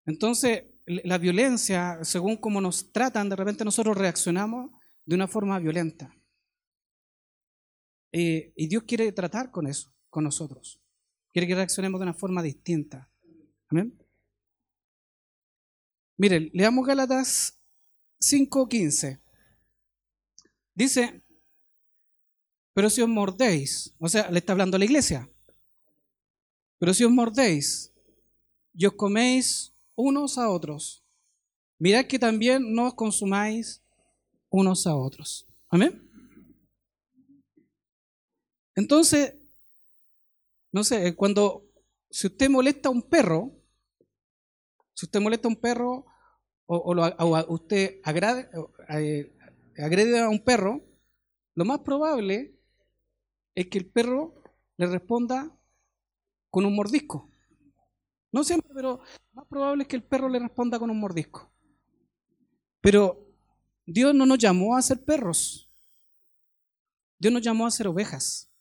Entonces, 0.05 0.63
la 0.85 1.17
violencia, 1.17 1.99
según 2.03 2.37
cómo 2.37 2.61
nos 2.61 2.93
tratan, 2.93 3.27
de 3.27 3.35
repente 3.35 3.65
nosotros 3.65 3.97
reaccionamos 3.97 4.71
de 5.05 5.15
una 5.15 5.27
forma 5.27 5.59
violenta. 5.59 6.15
Eh, 8.13 8.53
y 8.55 8.67
Dios 8.67 8.83
quiere 8.83 9.11
tratar 9.11 9.51
con 9.51 9.67
eso, 9.67 9.91
con 10.09 10.23
nosotros. 10.23 10.79
Quiere 11.35 11.47
que 11.47 11.55
reaccionemos 11.55 11.99
de 11.99 12.03
una 12.03 12.13
forma 12.13 12.41
distinta. 12.41 13.11
Amén. 13.67 13.93
Miren, 16.15 16.49
leamos 16.53 16.87
Gálatas 16.87 17.59
5:15. 18.21 19.19
Dice, 20.73 21.25
pero 22.73 22.89
si 22.89 23.01
os 23.01 23.09
mordéis, 23.09 23.93
o 23.99 24.07
sea, 24.07 24.31
le 24.31 24.39
está 24.39 24.53
hablando 24.53 24.77
a 24.77 24.79
la 24.79 24.85
iglesia, 24.85 25.29
pero 26.79 26.93
si 26.93 27.03
os 27.03 27.11
mordéis 27.11 27.93
y 28.73 28.85
os 28.85 28.93
coméis 28.93 29.75
unos 29.93 30.37
a 30.37 30.49
otros, 30.49 31.03
mirad 31.79 32.05
que 32.05 32.17
también 32.17 32.73
no 32.73 32.87
os 32.87 32.93
consumáis 32.93 33.83
unos 34.47 34.87
a 34.87 34.95
otros. 34.95 35.45
Amén. 35.67 36.01
Entonces, 38.73 39.35
no 40.75 40.83
sé, 40.83 41.15
cuando, 41.15 41.71
si 42.09 42.27
usted 42.27 42.49
molesta 42.49 42.89
a 42.89 42.91
un 42.91 43.01
perro, 43.01 43.49
si 44.93 45.05
usted 45.05 45.21
molesta 45.21 45.47
a 45.47 45.51
un 45.51 45.55
perro 45.55 46.05
o, 46.65 47.45
usted 47.47 48.01
agrade, 48.03 48.49
eh, 48.89 49.33
agrede 49.77 50.19
a 50.19 50.27
un 50.27 50.43
perro, 50.43 50.83
lo 51.53 51.63
más 51.63 51.79
probable 51.79 52.59
es 53.55 53.67
que 53.67 53.77
el 53.77 53.85
perro 53.85 54.43
le 54.75 54.87
responda 54.87 55.49
con 56.51 56.65
un 56.65 56.75
mordisco. 56.75 57.31
No 58.33 58.43
siempre, 58.43 58.69
pero 58.75 58.99
más 59.31 59.47
probable 59.47 59.83
es 59.83 59.87
que 59.87 59.95
el 59.95 60.03
perro 60.03 60.27
le 60.27 60.39
responda 60.39 60.77
con 60.77 60.89
un 60.89 60.99
mordisco. 60.99 61.49
Pero 62.81 63.25
Dios 63.85 64.13
no 64.13 64.25
nos 64.25 64.39
llamó 64.39 64.75
a 64.75 64.81
ser 64.81 65.05
perros. 65.05 65.71
Dios 67.17 67.31
nos 67.31 67.41
llamó 67.41 67.65
a 67.65 67.71
ser 67.71 67.87
ovejas. 67.87 68.51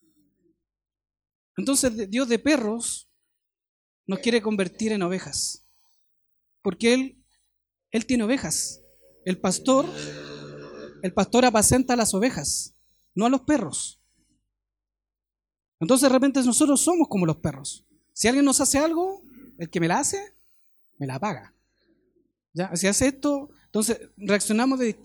Entonces 1.57 2.11
Dios 2.11 2.29
de 2.29 2.39
perros 2.39 3.09
nos 4.07 4.19
quiere 4.19 4.43
convertir 4.43 4.93
en 4.93 5.03
ovejas. 5.03 5.67
Porque 6.63 6.95
Él, 6.95 7.25
Él 7.91 8.07
tiene 8.07 8.25
ovejas. 8.25 8.81
El 9.25 9.39
pastor 9.41 9.87
el 11.05 11.13
pastor 11.13 11.45
apacenta 11.45 11.93
a 11.93 11.97
las 11.99 12.15
ovejas, 12.15 12.75
no 13.15 13.27
a 13.27 13.29
los 13.29 13.43
perros. 13.43 14.01
Entonces 15.79 16.09
de 16.09 16.15
repente 16.15 16.43
nosotros 16.43 16.81
somos 16.81 17.09
como 17.09 17.27
los 17.27 17.37
perros. 17.37 17.85
Si 18.15 18.27
alguien 18.27 18.47
nos 18.47 18.63
hace 18.63 18.79
algo, 18.79 19.23
el 19.59 19.69
que 19.69 19.81
me 19.81 19.89
la 19.89 19.99
hace, 19.99 20.35
me 20.97 21.07
la 21.07 21.21
paga. 21.21 21.53
¿Ya? 22.55 22.75
Si 22.75 22.87
hace 22.87 23.09
esto, 23.09 23.51
entonces 23.67 24.01
reaccionamos 24.17 24.79
de, 24.79 24.97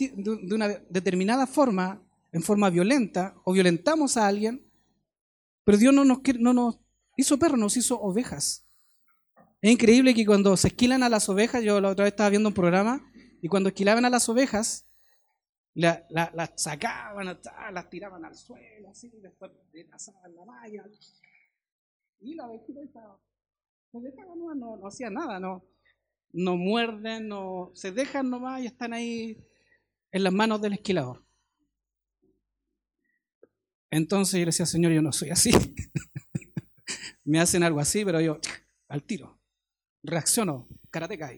una 0.50 0.70
determinada 0.90 1.46
forma, 1.46 2.02
en 2.32 2.44
forma 2.44 2.70
violenta, 2.70 3.36
o 3.44 3.52
violentamos 3.52 4.16
a 4.16 4.26
alguien, 4.26 4.69
pero 5.64 5.78
Dios 5.78 5.94
no 5.94 6.06
nos, 6.06 6.20
no 6.40 6.54
nos 6.54 6.80
hizo 7.18 7.38
perros, 7.38 7.60
nos 7.60 7.78
hizo 7.78 8.00
ovejas. 8.00 8.66
Es 9.62 9.72
increíble 9.72 10.14
que 10.14 10.26
cuando 10.26 10.56
se 10.56 10.70
esquilan 10.70 11.04
a 11.04 11.10
las 11.10 11.28
ovejas, 11.28 11.64
yo 11.64 11.82
la 11.82 11.90
otra 11.90 12.06
vez 12.06 12.14
estaba 12.14 12.30
viendo 12.30 12.50
un 12.50 12.56
programa, 12.56 13.12
y 13.42 13.48
cuando 13.48 13.70
esquilaban 13.70 14.06
a 14.06 14.10
las 14.10 14.28
ovejas, 14.30 14.86
las 15.74 16.04
la, 16.10 16.54
sacaban, 16.56 17.40
las 17.74 17.90
tiraban 17.90 18.26
al 18.26 18.36
suelo, 18.36 18.90
así, 18.90 19.12
después 19.22 19.52
pasaban 19.90 20.36
la 20.36 20.46
malla. 20.46 20.84
Y 22.20 22.36
la 22.36 22.46
abejita 22.46 22.82
estaba, 22.82 23.20
se 23.92 24.00
no, 24.00 24.56
no, 24.56 24.78
no 24.78 25.10
nada, 25.12 25.40
no, 25.40 25.66
no 26.32 26.58
muerden, 26.58 27.28
no, 27.28 27.72
se 27.74 27.92
dejan 27.92 28.30
nomás 28.30 28.62
y 28.62 28.66
están 28.66 28.94
ahí 28.94 29.38
en 30.12 30.24
las 30.24 30.34
manos 30.34 30.62
del 30.62 30.74
esquilador. 30.74 31.24
Entonces 33.92 34.34
yo 34.34 34.40
le 34.40 34.48
decía, 34.48 34.66
Señor, 34.66 34.92
yo 34.92 35.02
no 35.02 35.12
soy 35.12 35.30
así. 35.30 35.52
Me 37.24 37.40
hacen 37.40 37.64
algo 37.64 37.80
así, 37.80 38.04
pero 38.06 38.22
yo 38.22 38.40
al 38.88 39.04
tiro, 39.04 39.40
reacciono, 40.04 40.68
karateca. 40.90 41.32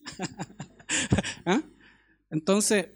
¿Ah? 1.46 1.62
Entonces, 2.30 2.88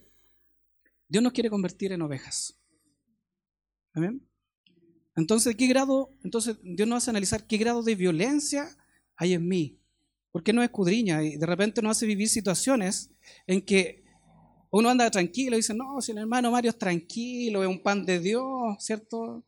Dios 1.08 1.22
nos 1.22 1.32
quiere 1.32 1.50
convertir 1.50 1.92
en 1.92 2.02
ovejas. 2.02 2.58
Amén. 3.94 4.26
Entonces, 5.14 5.56
¿qué 5.56 5.66
grado? 5.66 6.10
Entonces, 6.22 6.58
Dios 6.62 6.86
nos 6.86 6.98
hace 6.98 7.10
analizar 7.10 7.46
qué 7.46 7.56
grado 7.56 7.82
de 7.82 7.94
violencia 7.94 8.68
hay 9.16 9.32
en 9.32 9.48
mí. 9.48 9.80
Porque 10.30 10.52
no 10.52 10.62
escudriña 10.62 11.22
y 11.22 11.36
de 11.36 11.46
repente 11.46 11.80
nos 11.80 11.96
hace 11.96 12.06
vivir 12.06 12.28
situaciones 12.28 13.10
en 13.46 13.62
que 13.62 14.04
uno 14.76 14.90
anda 14.90 15.10
tranquilo 15.10 15.56
y 15.56 15.60
dice, 15.60 15.74
no, 15.74 16.00
si 16.02 16.12
el 16.12 16.18
hermano 16.18 16.50
Mario 16.50 16.70
es 16.70 16.78
tranquilo, 16.78 17.62
es 17.62 17.68
un 17.68 17.82
pan 17.82 18.04
de 18.04 18.20
Dios, 18.20 18.76
¿cierto? 18.78 19.44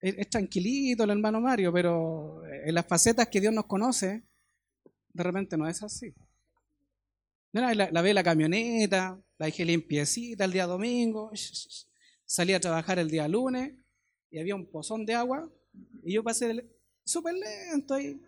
Es, 0.00 0.30
tranquilito 0.30 1.04
el 1.04 1.10
hermano 1.10 1.40
Mario, 1.40 1.72
pero 1.72 2.42
en 2.46 2.74
las 2.74 2.86
facetas 2.86 3.28
que 3.28 3.40
Dios 3.40 3.52
nos 3.52 3.66
conoce, 3.66 4.24
de 5.12 5.22
repente 5.22 5.56
no 5.56 5.68
es 5.68 5.82
así. 5.82 6.14
La, 7.52 7.74
la, 7.74 8.02
ve 8.02 8.14
la 8.14 8.24
camioneta, 8.24 9.20
la 9.38 9.46
dejé 9.46 9.64
limpiecita 9.66 10.44
el 10.44 10.52
día 10.52 10.66
domingo, 10.66 11.30
salí 12.24 12.54
a 12.54 12.60
trabajar 12.60 12.98
el 12.98 13.10
día 13.10 13.28
lunes 13.28 13.74
y 14.30 14.38
había 14.38 14.54
un 14.54 14.66
pozón 14.70 15.04
de 15.04 15.14
agua 15.14 15.50
y 16.02 16.14
yo 16.14 16.24
pasé 16.24 16.66
súper 17.04 17.34
lento 17.34 17.92
ahí 17.92 18.18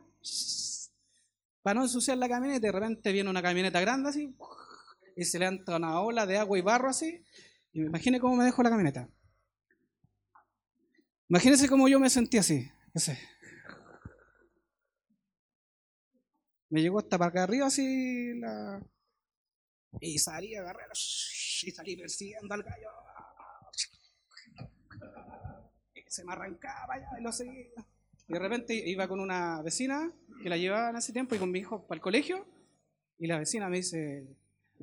para 1.63 1.81
no 1.81 1.85
ensuciar 1.85 2.19
la 2.19 2.29
camioneta 2.29 2.59
y 2.59 2.71
de 2.71 2.73
repente 2.73 3.13
viene 3.13 3.31
una 3.31 3.41
camioneta 3.41 3.81
grande 3.81 4.11
así 4.11 4.37
y 5.16 5.25
se 5.25 5.38
le 5.38 5.47
entra 5.47 5.76
una 5.76 6.00
ola 6.00 6.26
de 6.26 6.38
agua 6.38 6.59
y 6.59 6.62
barro 6.62 6.88
así 6.88 7.25
y 7.73 7.80
me 7.80 7.87
imaginé 7.87 8.21
cómo 8.21 8.37
me 8.37 8.44
dejó 8.44 8.62
la 8.62 8.71
camioneta. 8.71 9.09
Imagínense 11.28 11.68
cómo 11.68 11.88
yo 11.88 11.99
me 11.99 12.09
sentí 12.09 12.38
así. 12.38 12.71
Me 16.71 16.83
llegó 16.83 16.99
hasta 16.99 17.18
para 17.18 17.30
acá 17.30 17.42
arriba 17.42 17.66
así 17.66 18.35
la, 18.38 18.80
y 20.00 20.18
salí 20.18 20.54
a 20.54 20.61
agarrar 20.61 20.88
y 20.92 21.71
salí 21.71 21.97
persiguiendo 21.97 22.54
al 22.54 22.62
gallo. 22.62 22.88
Y 25.94 26.02
se 26.09 26.25
me 26.25 26.33
arrancaba 26.33 26.99
ya 26.99 27.18
y 27.18 27.23
lo 27.23 27.33
seguía. 27.33 27.71
Y 28.28 28.33
de 28.33 28.38
repente 28.38 28.75
iba 28.75 29.09
con 29.09 29.21
una 29.21 29.62
vecina 29.62 30.12
que 30.42 30.49
la 30.49 30.56
llevaba 30.56 30.90
en 30.90 30.97
ese 30.97 31.12
tiempo 31.12 31.35
y 31.35 31.38
con 31.38 31.50
mi 31.50 31.59
hijo 31.59 31.87
para 31.87 31.97
el 31.97 32.02
colegio. 32.02 32.47
Y 33.18 33.26
la 33.26 33.38
vecina 33.38 33.68
me 33.68 33.78
dice, 33.78 34.26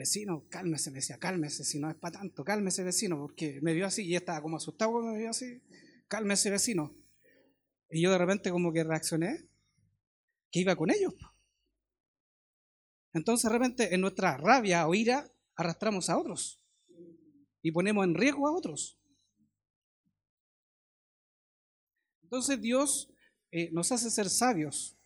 vecino, 0.02 0.48
cálmese, 0.50 0.90
me 0.90 0.96
decía, 0.96 1.20
cálmese, 1.20 1.64
si 1.64 1.80
no 1.80 1.90
es 1.90 1.96
para 1.96 2.20
tanto, 2.20 2.44
cálmese 2.44 2.84
vecino, 2.84 3.20
porque 3.20 3.60
me 3.62 3.74
vio 3.74 3.86
así 3.86 4.04
y 4.04 4.16
estaba 4.16 4.42
como 4.42 4.58
asustado 4.58 4.94
cuando 4.94 5.12
me 5.12 5.20
vio 5.20 5.30
así, 5.30 5.62
cálmese 6.08 6.50
vecino. 6.50 6.96
Y 7.90 8.02
yo 8.02 8.12
de 8.12 8.18
repente 8.18 8.50
como 8.50 8.74
que 8.74 8.84
reaccioné, 8.84 9.48
que 10.52 10.60
iba 10.60 10.76
con 10.76 10.90
ellos. 10.90 11.14
Entonces 13.14 13.50
de 13.50 13.58
repente 13.58 13.94
en 13.94 14.02
nuestra 14.02 14.38
rabia 14.38 14.88
o 14.88 14.96
ira 14.96 15.32
arrastramos 15.56 16.10
a 16.10 16.18
otros 16.18 16.64
y 17.62 17.72
ponemos 17.72 18.04
en 18.04 18.16
riesgo 18.16 18.48
a 18.48 18.54
otros. 18.54 19.00
Entonces 22.24 22.60
Dios 22.60 23.14
eh, 23.52 23.70
nos 23.72 23.92
hace 23.92 24.10
ser 24.10 24.30
sabios. 24.30 24.98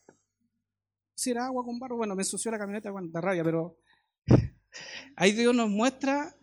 Si 1.15 1.31
era 1.31 1.47
agua 1.47 1.65
con 1.65 1.79
barro, 1.79 1.97
bueno, 1.97 2.15
me 2.15 2.21
ensució 2.21 2.49
la 2.51 2.59
camioneta 2.59 2.91
con 2.91 3.11
la 3.11 3.19
rabia, 3.19 3.43
pero 3.43 3.77
ahí 5.15 5.31
Dios 5.31 5.55
nos 5.55 5.69
muestra 5.69 6.35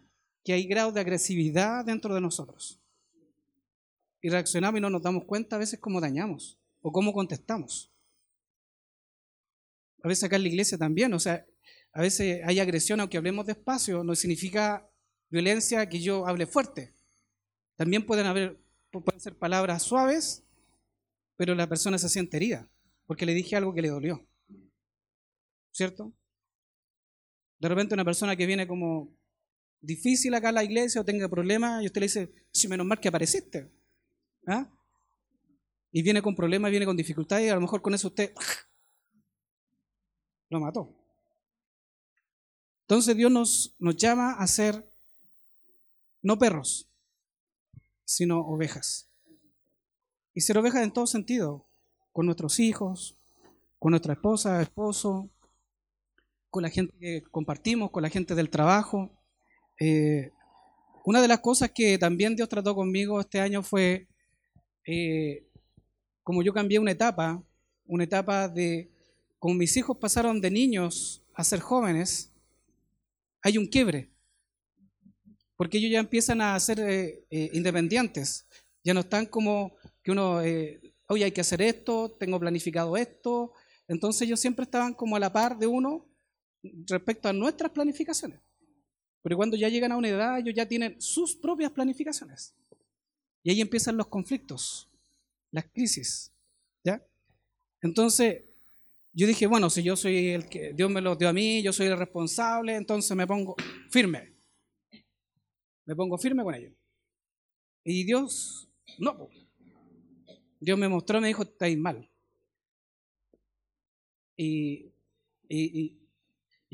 que 0.44 0.52
hay 0.52 0.66
grados 0.66 0.94
de 0.94 1.00
agresividad 1.00 1.84
dentro 1.84 2.14
de 2.14 2.20
nosotros. 2.20 2.80
Y 4.20 4.28
reaccionamos 4.28 4.78
y 4.78 4.82
no 4.82 4.90
nos 4.90 5.02
damos 5.02 5.24
cuenta 5.24 5.56
a 5.56 5.58
veces 5.58 5.80
cómo 5.80 6.00
dañamos 6.00 6.58
o 6.80 6.92
cómo 6.92 7.12
contestamos. 7.12 7.92
A 10.02 10.08
veces 10.08 10.24
acá 10.24 10.36
en 10.36 10.42
la 10.42 10.48
iglesia 10.48 10.78
también, 10.78 11.12
o 11.14 11.20
sea, 11.20 11.46
a 11.92 12.00
veces 12.00 12.40
hay 12.44 12.58
agresión, 12.58 13.00
aunque 13.00 13.18
hablemos 13.18 13.46
despacio, 13.46 14.02
no 14.02 14.14
significa 14.14 14.88
violencia 15.28 15.88
que 15.88 16.00
yo 16.00 16.26
hable 16.26 16.46
fuerte. 16.46 16.94
También 17.76 18.04
pueden 18.04 18.26
haber, 18.26 18.58
pueden 18.90 19.20
ser 19.20 19.36
palabras 19.36 19.82
suaves, 19.82 20.44
pero 21.36 21.54
la 21.54 21.68
persona 21.68 21.98
se 21.98 22.08
siente 22.08 22.36
herida, 22.36 22.68
porque 23.06 23.26
le 23.26 23.34
dije 23.34 23.56
algo 23.56 23.74
que 23.74 23.82
le 23.82 23.88
dolió. 23.88 24.26
¿Cierto? 25.70 26.12
De 27.62 27.68
repente 27.68 27.94
una 27.94 28.04
persona 28.04 28.34
que 28.34 28.44
viene 28.44 28.66
como 28.66 29.16
difícil 29.80 30.34
acá 30.34 30.48
a 30.48 30.52
la 30.52 30.64
iglesia 30.64 31.00
o 31.00 31.04
tenga 31.04 31.28
problemas, 31.28 31.80
y 31.80 31.86
usted 31.86 32.00
le 32.00 32.06
dice, 32.06 32.34
si 32.50 32.66
menos 32.66 32.84
mal 32.84 32.98
que 32.98 33.06
apareciste. 33.06 33.70
¿Ah? 34.48 34.68
Y 35.92 36.02
viene 36.02 36.22
con 36.22 36.34
problemas, 36.34 36.72
viene 36.72 36.86
con 36.86 36.96
dificultades, 36.96 37.46
y 37.46 37.50
a 37.50 37.54
lo 37.54 37.60
mejor 37.60 37.80
con 37.80 37.94
eso 37.94 38.08
usted 38.08 38.34
lo 40.50 40.58
mató. 40.58 40.92
Entonces 42.80 43.16
Dios 43.16 43.30
nos, 43.30 43.76
nos 43.78 43.96
llama 43.96 44.32
a 44.32 44.46
ser 44.48 44.84
no 46.20 46.40
perros, 46.40 46.90
sino 48.04 48.40
ovejas. 48.40 49.08
Y 50.34 50.40
ser 50.40 50.58
ovejas 50.58 50.82
en 50.82 50.92
todo 50.92 51.06
sentido, 51.06 51.68
con 52.10 52.26
nuestros 52.26 52.58
hijos, 52.58 53.16
con 53.78 53.92
nuestra 53.92 54.14
esposa, 54.14 54.60
esposo, 54.60 55.30
con 56.52 56.62
la 56.62 56.68
gente 56.68 56.94
que 57.00 57.22
compartimos, 57.30 57.90
con 57.90 58.02
la 58.02 58.10
gente 58.10 58.34
del 58.34 58.50
trabajo. 58.50 59.10
Eh, 59.80 60.30
una 61.02 61.22
de 61.22 61.26
las 61.26 61.40
cosas 61.40 61.70
que 61.74 61.96
también 61.96 62.36
Dios 62.36 62.46
trató 62.50 62.74
conmigo 62.74 63.18
este 63.18 63.40
año 63.40 63.62
fue, 63.62 64.06
eh, 64.86 65.48
como 66.22 66.42
yo 66.42 66.52
cambié 66.52 66.78
una 66.78 66.90
etapa, 66.90 67.42
una 67.86 68.04
etapa 68.04 68.50
de, 68.50 68.90
como 69.38 69.54
mis 69.54 69.74
hijos 69.78 69.96
pasaron 69.96 70.42
de 70.42 70.50
niños 70.50 71.24
a 71.32 71.42
ser 71.42 71.60
jóvenes, 71.60 72.30
hay 73.40 73.56
un 73.56 73.66
quiebre 73.66 74.10
porque 75.56 75.78
ellos 75.78 75.90
ya 75.90 76.00
empiezan 76.00 76.42
a 76.42 76.58
ser 76.60 76.80
eh, 76.80 77.50
independientes, 77.54 78.46
ya 78.84 78.92
no 78.92 79.00
están 79.00 79.24
como 79.24 79.76
que 80.02 80.10
uno, 80.10 80.38
oye, 80.38 81.24
hay 81.24 81.32
que 81.32 81.40
hacer 81.40 81.62
esto, 81.62 82.10
tengo 82.20 82.38
planificado 82.38 82.96
esto, 82.96 83.52
entonces 83.88 84.22
ellos 84.22 84.40
siempre 84.40 84.64
estaban 84.64 84.92
como 84.92 85.16
a 85.16 85.20
la 85.20 85.32
par 85.32 85.56
de 85.56 85.66
uno 85.66 86.11
respecto 86.62 87.28
a 87.28 87.32
nuestras 87.32 87.72
planificaciones. 87.72 88.40
Pero 89.22 89.36
cuando 89.36 89.56
ya 89.56 89.68
llegan 89.68 89.92
a 89.92 89.96
una 89.96 90.08
edad, 90.08 90.38
ellos 90.38 90.54
ya 90.54 90.66
tienen 90.66 91.00
sus 91.00 91.36
propias 91.36 91.70
planificaciones. 91.70 92.54
Y 93.42 93.50
ahí 93.50 93.60
empiezan 93.60 93.96
los 93.96 94.08
conflictos, 94.08 94.88
las 95.50 95.64
crisis. 95.66 96.32
¿Ya? 96.84 97.04
Entonces, 97.80 98.42
yo 99.12 99.26
dije, 99.26 99.46
bueno, 99.46 99.68
si 99.68 99.82
yo 99.82 99.96
soy 99.96 100.28
el 100.28 100.48
que 100.48 100.72
Dios 100.72 100.90
me 100.90 101.00
lo 101.00 101.16
dio 101.16 101.28
a 101.28 101.32
mí, 101.32 101.62
yo 101.62 101.72
soy 101.72 101.86
el 101.86 101.98
responsable, 101.98 102.74
entonces 102.74 103.16
me 103.16 103.26
pongo 103.26 103.54
firme. 103.90 104.32
Me 105.84 105.94
pongo 105.94 106.16
firme 106.16 106.42
con 106.42 106.54
ellos. 106.54 106.72
Y 107.84 108.04
Dios, 108.04 108.68
no. 108.98 109.28
Dios 110.60 110.78
me 110.78 110.88
mostró, 110.88 111.20
me 111.20 111.28
dijo, 111.28 111.42
estáis 111.42 111.76
mal. 111.76 112.08
Y, 114.36 114.92
y, 115.48 115.98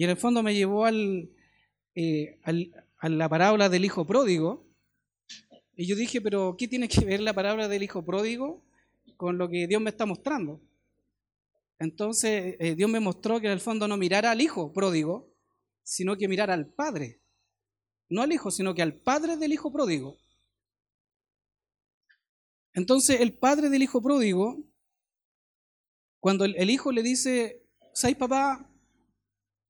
en 0.05 0.11
el 0.11 0.17
fondo 0.17 0.43
me 0.43 0.55
llevó 0.55 0.87
eh, 0.89 2.39
al, 2.43 2.87
a 2.99 3.09
la 3.09 3.29
parábola 3.29 3.69
del 3.69 3.85
hijo 3.85 4.07
pródigo. 4.07 4.67
Y 5.77 5.87
yo 5.87 5.97
dije, 5.97 6.21
pero 6.21 6.57
¿qué 6.59 6.67
tiene 6.67 6.89
que 6.89 7.05
ver 7.05 7.21
la 7.21 7.33
parábola 7.33 7.69
del 7.69 7.83
hijo 7.83 8.05
pródigo 8.05 8.63
con 9.17 9.39
lo 9.39 9.49
que 9.49 9.67
Dios 9.67 9.81
me 9.81 9.91
está 9.91 10.07
mostrando? 10.07 10.61
Entonces 11.79 12.57
eh, 12.59 12.75
Dios 12.75 12.91
me 12.91 13.01
mostró 13.01 13.41
que 13.41 13.47
en 13.47 13.53
el 13.53 13.61
fondo 13.61 13.87
no 13.87 13.97
mirara 13.97 14.33
al 14.33 14.41
hijo 14.41 14.73
pródigo, 14.73 15.33
sino 15.83 16.17
que 16.17 16.29
mirara 16.29 16.55
al 16.55 16.67
padre 16.67 17.21
no 18.09 18.23
al 18.23 18.33
hijo, 18.33 18.51
sino 18.51 18.75
que 18.75 18.83
al 18.83 18.95
padre 18.95 19.37
del 19.37 19.53
hijo 19.53 19.71
pródigo. 19.71 20.19
Entonces 22.73 23.21
el 23.21 23.33
padre 23.33 23.69
del 23.69 23.83
hijo 23.83 24.01
pródigo, 24.01 24.59
cuando 26.21 26.45
el, 26.45 26.71
hijo 26.71 26.93
le 26.93 27.03
dice, 27.03 27.63
¿sabes 27.93 28.17
papá? 28.17 28.68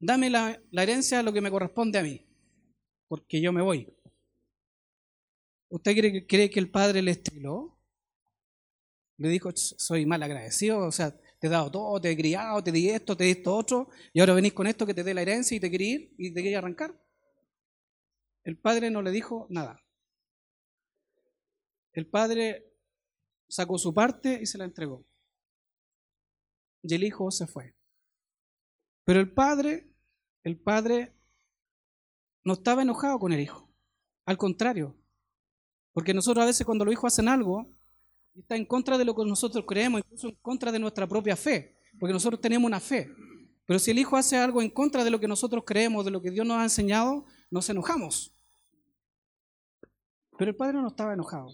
Dame 0.01 0.31
la, 0.31 0.61
herencia 0.73 1.21
a 1.21 1.23
lo 1.23 1.33
que 1.33 1.41
me 1.41 1.51
corresponde 1.51 1.99
a 1.99 2.03
mí, 2.03 2.25
porque 3.09 3.41
yo 3.41 3.53
me 3.53 3.63
voy. 3.63 3.93
¿Usted 5.71 6.27
cree, 6.27 6.51
que 6.51 6.61
el 6.61 6.71
padre 6.71 7.03
le 7.03 7.11
estiló? 7.11 7.79
Le 9.19 9.29
dijo, 9.29 9.51
soy 9.55 10.07
mal 10.07 10.23
agradecido, 10.23 10.79
o 10.79 10.93
sea, 10.93 11.11
te 11.41 11.49
he 11.49 11.51
dado 11.51 11.71
todo, 11.71 12.01
te 12.01 12.11
he 12.11 12.17
criado, 12.17 12.63
te 12.63 12.71
di 12.71 12.89
esto, 12.89 13.17
te 13.17 13.25
di 13.25 13.31
esto 13.31 13.55
otro, 13.55 13.89
y 14.13 14.21
ahora 14.21 14.35
venís 14.35 14.53
con 14.53 14.67
esto 14.69 14.87
que 14.87 14.95
te 14.95 15.03
dé 15.03 15.13
la 15.13 15.23
herencia 15.23 15.57
y 15.57 15.61
te 15.61 15.71
quería 15.71 15.95
ir 15.95 16.15
y 16.17 16.33
te 16.33 16.43
quería 16.43 16.59
arrancar. 16.59 16.95
El 18.45 18.59
padre 18.59 18.91
no 18.91 19.03
le 19.03 19.11
dijo 19.11 19.47
nada. 19.51 19.85
El 21.93 22.09
padre 22.09 22.73
sacó 23.49 23.77
su 23.77 23.93
parte 23.93 24.39
y 24.41 24.47
se 24.47 24.57
la 24.57 24.65
entregó. 24.65 25.05
Y 26.83 26.95
el 26.95 27.03
hijo 27.03 27.31
se 27.31 27.47
fue. 27.47 27.75
Pero 29.05 29.21
el 29.21 29.33
padre, 29.33 29.88
el 30.45 30.59
padre 30.59 31.15
no 32.45 32.55
estaba 32.55 32.83
enojado 32.83 33.19
con 33.19 33.33
el 33.33 33.41
hijo. 33.41 33.69
Al 34.25 34.37
contrario. 34.37 34.97
Porque 35.93 36.15
nosotros 36.15 36.43
a 36.43 36.47
veces 36.47 36.65
cuando 36.65 36.85
los 36.85 36.93
hijos 36.93 37.13
hacen 37.13 37.29
algo, 37.29 37.75
está 38.35 38.57
en 38.57 38.67
contra 38.67 38.97
de 38.99 39.05
lo 39.05 39.15
que 39.15 39.25
nosotros 39.25 39.65
creemos, 39.67 40.01
incluso 40.01 40.29
en 40.29 40.37
contra 40.37 40.71
de 40.71 40.79
nuestra 40.79 41.07
propia 41.07 41.37
fe. 41.37 41.77
Porque 41.99 42.13
nosotros 42.13 42.41
tenemos 42.41 42.67
una 42.67 42.81
fe. 42.81 43.11
Pero 43.67 43.79
si 43.79 43.91
el 43.91 43.99
hijo 43.99 44.17
hace 44.17 44.37
algo 44.37 44.63
en 44.63 44.71
contra 44.71 45.05
de 45.05 45.11
lo 45.11 45.21
que 45.21 45.29
nosotros 45.29 45.65
creemos, 45.67 46.05
de 46.05 46.11
lo 46.11 46.23
que 46.23 46.31
Dios 46.31 46.47
nos 46.47 46.59
ha 46.59 46.63
enseñado, 46.63 47.27
nos 47.51 47.69
enojamos. 47.69 48.35
Pero 50.39 50.53
el 50.53 50.57
padre 50.57 50.75
no 50.75 50.89
estaba 50.89 51.15
enojado. 51.15 51.49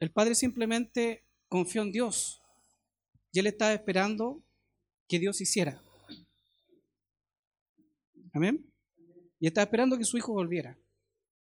El 0.00 0.10
padre 0.10 0.34
simplemente 0.34 1.24
confió 1.48 1.82
en 1.82 1.92
Dios 1.92 2.42
y 3.30 3.38
él 3.38 3.46
estaba 3.46 3.72
esperando 3.72 4.42
que 5.08 5.18
Dios 5.18 5.40
hiciera. 5.40 5.80
Amén. 8.32 8.64
Y 9.38 9.46
estaba 9.46 9.64
esperando 9.64 9.98
que 9.98 10.04
su 10.04 10.16
hijo 10.16 10.32
volviera, 10.32 10.78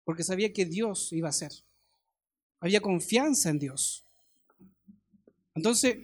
porque 0.03 0.23
sabía 0.23 0.51
que 0.53 0.65
Dios 0.65 1.11
iba 1.13 1.27
a 1.27 1.29
hacer. 1.29 1.51
Había 2.59 2.81
confianza 2.81 3.49
en 3.49 3.59
Dios. 3.59 4.05
Entonces, 5.55 5.97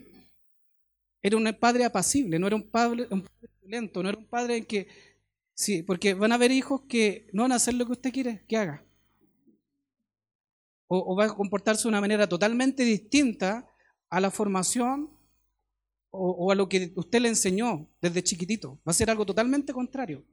era 1.22 1.36
un 1.36 1.56
padre 1.58 1.84
apacible, 1.84 2.38
no 2.38 2.46
era 2.46 2.56
un 2.56 2.70
padre, 2.70 3.06
un 3.10 3.26
lento, 3.62 4.02
no 4.02 4.08
era 4.08 4.18
un 4.18 4.26
padre 4.26 4.58
en 4.58 4.64
que, 4.64 4.88
sí, 5.54 5.82
porque 5.82 6.14
van 6.14 6.32
a 6.32 6.36
haber 6.36 6.50
hijos 6.50 6.82
que 6.88 7.28
no 7.32 7.42
van 7.42 7.52
a 7.52 7.56
hacer 7.56 7.74
lo 7.74 7.86
que 7.86 7.92
usted 7.92 8.12
quiere 8.12 8.44
que 8.46 8.56
haga 8.56 8.84
o, 10.88 11.16
va 11.16 11.24
a 11.24 11.34
comportarse 11.34 11.82
de 11.84 11.88
una 11.88 12.00
manera 12.00 12.28
totalmente 12.28 12.84
distinta 12.84 13.68
a 14.10 14.20
la 14.20 14.30
formación 14.30 15.10
o, 16.10 16.52
a 16.52 16.54
lo 16.54 16.68
que 16.68 16.92
usted 16.94 17.20
le 17.20 17.28
enseñó 17.28 17.88
desde 18.00 18.22
chiquitito. 18.22 18.80
Va 18.86 18.90
a 18.90 18.94
ser 18.94 19.10
algo 19.10 19.26
totalmente 19.26 19.72
contrario. 19.72 20.24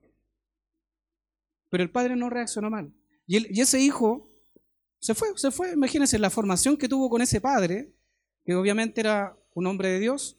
Pero 1.71 1.81
el 1.81 1.89
padre 1.89 2.15
no 2.15 2.29
reaccionó 2.29 2.69
mal. 2.69 2.93
Y, 3.25 3.57
y 3.57 3.61
ese 3.61 3.79
hijo 3.79 4.29
se 4.99 5.15
fue, 5.15 5.29
se 5.35 5.49
fue. 5.49 5.71
Imagínense 5.71 6.19
la 6.19 6.29
formación 6.29 6.77
que 6.77 6.87
tuvo 6.87 7.09
con 7.09 7.23
ese 7.23 7.41
padre, 7.41 7.91
que 8.45 8.53
obviamente 8.53 9.01
era 9.01 9.35
un 9.55 9.65
hombre 9.65 9.89
de 9.89 9.99
Dios. 9.99 10.37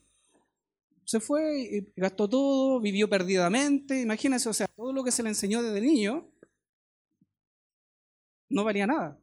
Se 1.04 1.18
fue 1.18 1.60
y 1.60 1.92
gastó 1.96 2.28
todo, 2.28 2.80
vivió 2.80 3.08
perdidamente. 3.08 4.00
Imagínense, 4.00 4.48
o 4.48 4.52
sea, 4.52 4.68
todo 4.68 4.92
lo 4.92 5.02
que 5.02 5.10
se 5.10 5.22
le 5.22 5.30
enseñó 5.30 5.62
desde 5.62 5.80
niño 5.80 6.30
no 8.48 8.62
valía 8.62 8.86
nada. 8.86 9.18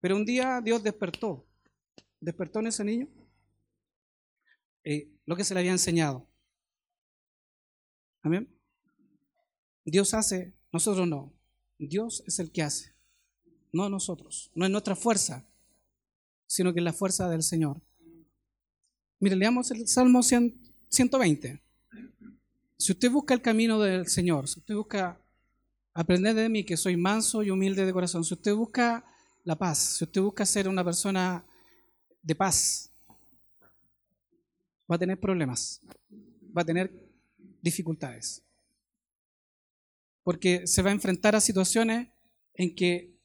Pero 0.00 0.16
un 0.16 0.24
día 0.24 0.60
Dios 0.62 0.82
despertó, 0.82 1.46
despertó 2.20 2.60
en 2.60 2.66
ese 2.68 2.84
niño 2.84 3.08
eh, 4.84 5.10
lo 5.24 5.36
que 5.36 5.44
se 5.44 5.54
le 5.54 5.60
había 5.60 5.72
enseñado. 5.72 6.28
Amén. 8.22 8.59
Dios 9.84 10.14
hace, 10.14 10.54
nosotros 10.72 11.06
no. 11.06 11.32
Dios 11.78 12.22
es 12.26 12.38
el 12.38 12.50
que 12.50 12.62
hace, 12.62 12.94
no 13.72 13.88
nosotros. 13.88 14.50
No 14.54 14.64
es 14.64 14.70
nuestra 14.70 14.94
fuerza, 14.94 15.48
sino 16.46 16.72
que 16.72 16.80
es 16.80 16.84
la 16.84 16.92
fuerza 16.92 17.28
del 17.28 17.42
Señor. 17.42 17.80
Mire, 19.18 19.36
leamos 19.36 19.70
el 19.70 19.86
Salmo 19.86 20.22
120. 20.22 21.62
Si 22.76 22.92
usted 22.92 23.10
busca 23.10 23.34
el 23.34 23.42
camino 23.42 23.78
del 23.80 24.06
Señor, 24.06 24.48
si 24.48 24.60
usted 24.60 24.74
busca 24.74 25.20
aprender 25.92 26.34
de 26.34 26.48
mí 26.48 26.64
que 26.64 26.76
soy 26.76 26.96
manso 26.96 27.42
y 27.42 27.50
humilde 27.50 27.84
de 27.84 27.92
corazón, 27.92 28.24
si 28.24 28.34
usted 28.34 28.54
busca 28.54 29.04
la 29.44 29.56
paz, 29.56 29.78
si 29.78 30.04
usted 30.04 30.20
busca 30.20 30.46
ser 30.46 30.68
una 30.68 30.84
persona 30.84 31.44
de 32.22 32.34
paz, 32.34 32.90
va 34.90 34.96
a 34.96 34.98
tener 34.98 35.18
problemas, 35.18 35.80
va 36.56 36.62
a 36.62 36.64
tener 36.64 36.90
dificultades. 37.62 38.42
Porque 40.22 40.66
se 40.66 40.82
va 40.82 40.90
a 40.90 40.94
enfrentar 40.94 41.34
a 41.34 41.40
situaciones 41.40 42.08
en 42.54 42.74
que 42.74 43.16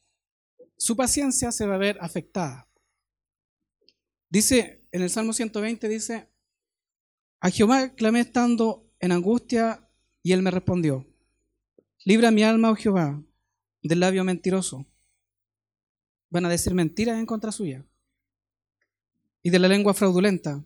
su 0.76 0.96
paciencia 0.96 1.52
se 1.52 1.66
va 1.66 1.74
a 1.74 1.78
ver 1.78 1.98
afectada. 2.00 2.68
Dice, 4.28 4.86
en 4.92 5.02
el 5.02 5.10
Salmo 5.10 5.32
120 5.32 5.88
dice, 5.88 6.28
a 7.40 7.50
Jehová 7.50 7.94
clamé 7.94 8.20
estando 8.20 8.90
en 8.98 9.12
angustia 9.12 9.88
y 10.22 10.32
él 10.32 10.42
me 10.42 10.50
respondió, 10.50 11.06
libra 12.04 12.30
mi 12.30 12.42
alma, 12.42 12.70
oh 12.70 12.76
Jehová, 12.76 13.22
del 13.82 14.00
labio 14.00 14.24
mentiroso 14.24 14.86
van 16.30 16.44
a 16.44 16.48
decir 16.50 16.74
mentiras 16.74 17.18
en 17.18 17.26
contra 17.26 17.50
suya. 17.50 17.84
Y 19.42 19.50
de 19.50 19.58
la 19.58 19.68
lengua 19.68 19.94
fraudulenta. 19.94 20.64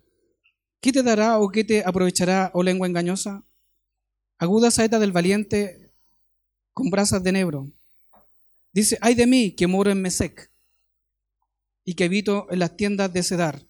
¿Qué 0.81 0.93
te 0.93 1.03
dará 1.03 1.39
o 1.39 1.49
qué 1.51 1.63
te 1.65 1.85
aprovechará, 1.85 2.51
oh 2.55 2.63
lengua 2.63 2.89
engañosa? 2.89 3.45
Aguda 4.39 4.71
saeta 4.71 4.99
del 4.99 5.13
valiente 5.13 5.80
con 6.73 6.91
brasas 6.91 7.23
de 7.23 7.33
negro. 7.33 7.71
Dice, 8.73 8.99
ay 9.01 9.15
de 9.15 9.27
mí 9.27 9.53
que 9.53 9.67
moro 9.67 9.91
en 9.91 10.01
Mesec 10.01 10.51
y 11.85 11.95
que 11.95 12.05
habito 12.05 12.47
en 12.51 12.59
las 12.61 12.77
tiendas 12.77 13.13
de 13.13 13.23
Cedar. 13.23 13.67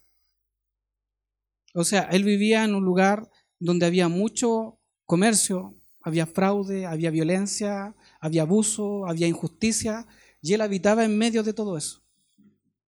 O 1.73 1.83
sea, 1.83 2.03
él 2.11 2.23
vivía 2.23 2.63
en 2.63 2.75
un 2.75 2.83
lugar 2.83 3.29
donde 3.59 3.85
había 3.85 4.07
mucho 4.07 4.79
comercio, 5.05 5.75
había 6.01 6.25
fraude, 6.25 6.85
había 6.85 7.11
violencia, 7.11 7.95
había 8.19 8.41
abuso, 8.41 9.05
había 9.07 9.27
injusticia, 9.27 10.07
y 10.41 10.53
él 10.53 10.61
habitaba 10.61 11.05
en 11.05 11.17
medio 11.17 11.43
de 11.43 11.53
todo 11.53 11.77
eso. 11.77 12.03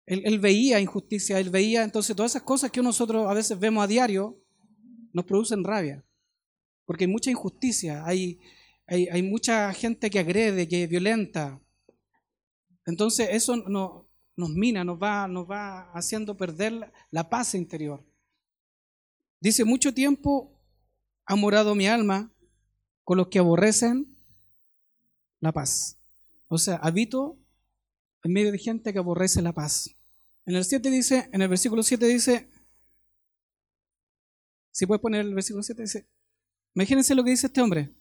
Él, 0.06 0.40
veía 0.40 0.80
injusticia, 0.80 1.40
él 1.40 1.50
veía 1.50 1.84
entonces 1.84 2.16
todas 2.16 2.34
esas 2.34 2.42
cosas 2.42 2.72
que 2.72 2.82
nosotros 2.82 3.30
a 3.30 3.34
veces 3.34 3.58
vemos 3.58 3.84
a 3.84 3.88
diario, 3.88 4.38
nos 5.14 5.26
producen 5.26 5.64
rabia, 5.64 6.04
porque 6.86 7.06
hay 7.06 7.12
mucha 7.12 7.32
injusticia, 7.32 8.04
hay, 8.06 8.40
hay, 8.92 9.24
mucha 9.24 9.74
gente 9.74 10.10
que 10.10 10.20
agrede, 10.20 10.68
que 10.68 10.86
violenta. 10.86 11.62
Entonces 12.86 13.30
eso 13.32 13.56
no, 13.56 14.10
nos 14.36 14.50
mina, 14.50 14.84
nos 14.84 15.02
va, 15.02 15.28
nos 15.30 15.50
va 15.50 15.92
haciendo 15.94 16.36
perder 16.36 16.92
la 17.10 17.30
paz 17.30 17.56
interior. 17.56 18.06
Dice, 19.40 19.64
mucho 19.64 19.94
tiempo 19.94 20.60
ha 21.26 21.36
morado 21.38 21.74
mi 21.74 21.88
alma 21.88 22.34
con 23.06 23.18
los 23.18 23.30
que 23.30 23.40
aborrecen 23.40 24.18
la 25.40 25.54
paz. 25.54 25.98
O 26.50 26.58
sea, 26.58 26.76
habito 26.76 27.40
en 28.24 28.34
medio 28.34 28.52
de 28.52 28.58
gente 28.58 28.92
que 28.92 29.00
aborrece 29.00 29.42
la 29.42 29.54
paz. 29.54 29.90
En 30.46 30.56
el 30.56 30.66
7 30.66 30.90
dice, 30.90 31.30
en 31.32 31.42
el 31.42 31.48
versículo 31.48 31.82
7 31.82 32.06
dice, 32.08 32.50
si 34.72 34.86
puedes 34.86 35.02
poner 35.02 35.22
el 35.22 35.34
versículo 35.34 35.64
7, 35.64 35.82
dice, 35.82 36.08
imagínense 36.76 37.16
lo 37.16 37.24
que 37.24 37.32
dice 37.32 37.48
este 37.48 37.62
hombre. 37.62 38.01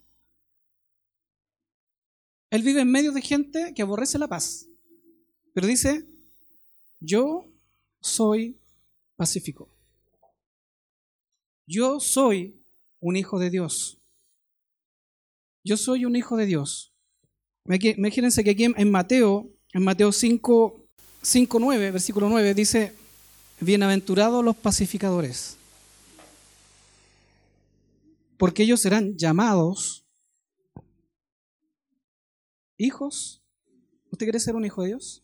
Él 2.51 2.63
vive 2.63 2.81
en 2.81 2.91
medio 2.91 3.13
de 3.13 3.23
gente 3.23 3.73
que 3.75 3.83
aborrece 3.83 4.19
la 4.19 4.29
paz. 4.29 4.67
Pero 5.55 5.67
dice, 5.67 6.05
yo 6.99 7.47
soy 8.01 8.59
pacífico. 9.17 9.69
Yo 11.67 12.01
soy 12.01 12.61
un 13.01 13.17
hijo 13.17 13.39
de 13.39 13.51
Dios. 13.51 13.99
Yo 15.63 15.77
soy 15.77 16.05
un 16.05 16.17
hijo 16.17 16.37
de 16.37 16.47
Dios. 16.47 16.93
Imagínense 17.65 18.43
que 18.43 18.51
aquí 18.51 18.65
en 18.65 18.91
Mateo, 18.91 19.49
en 19.73 19.85
Mateo 19.85 20.11
5, 20.11 20.81
5 21.23 21.59
9, 21.61 21.91
versículo 21.93 22.29
9, 22.29 22.55
dice, 22.55 22.93
bienaventurados 23.61 24.45
los 24.45 24.57
pacificadores, 24.57 25.57
porque 28.39 28.63
ellos 28.63 28.81
serán 28.81 29.17
llamados 29.17 30.00
hijos. 32.81 33.43
¿Usted 34.11 34.27
quiere 34.27 34.41
ser 34.41 34.57
un 34.57 34.65
hijo 34.65 34.83
de 34.83 34.89
Dios? 34.89 35.23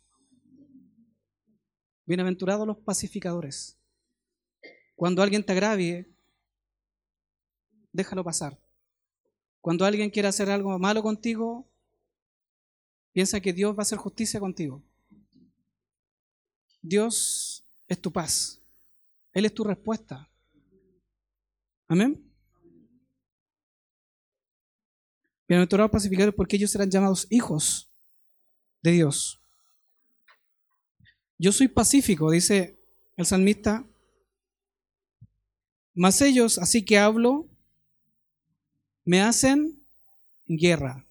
Bienaventurados 2.05 2.67
los 2.67 2.77
pacificadores. 2.79 3.79
Cuando 4.95 5.23
alguien 5.23 5.45
te 5.45 5.53
agravie, 5.53 6.09
déjalo 7.93 8.23
pasar. 8.23 8.61
Cuando 9.61 9.85
alguien 9.85 10.11
quiera 10.11 10.29
hacer 10.29 10.51
algo 10.51 10.79
malo 10.79 11.03
contigo, 11.03 11.67
piensa 13.13 13.41
que 13.41 13.53
Dios 13.53 13.75
va 13.75 13.81
a 13.81 13.83
hacer 13.83 13.99
justicia 13.99 14.39
contigo. 14.39 14.83
Dios 16.83 17.65
es 17.89 18.01
tu 18.01 18.13
paz. 18.13 18.61
Él 19.33 19.47
es 19.47 19.53
tu 19.53 19.65
respuesta. 19.65 20.31
Amén. 21.89 22.26
Bienaventurados 25.49 25.93
pacificadores 25.93 26.35
porque 26.35 26.57
ellos 26.57 26.71
serán 26.73 26.91
llamados 26.91 27.27
hijos 27.31 27.89
de 28.83 28.93
Dios. 28.93 29.41
Yo 31.39 31.53
soy 31.53 31.69
pacífico, 31.69 32.31
dice 32.31 32.81
el 33.17 33.27
salmista, 33.27 33.87
mas 35.95 36.21
ellos, 36.21 36.59
así 36.59 36.85
que 36.85 36.99
hablo, 36.99 37.49
me 39.05 39.21
hacen 39.21 39.83
guerra. 40.47 41.07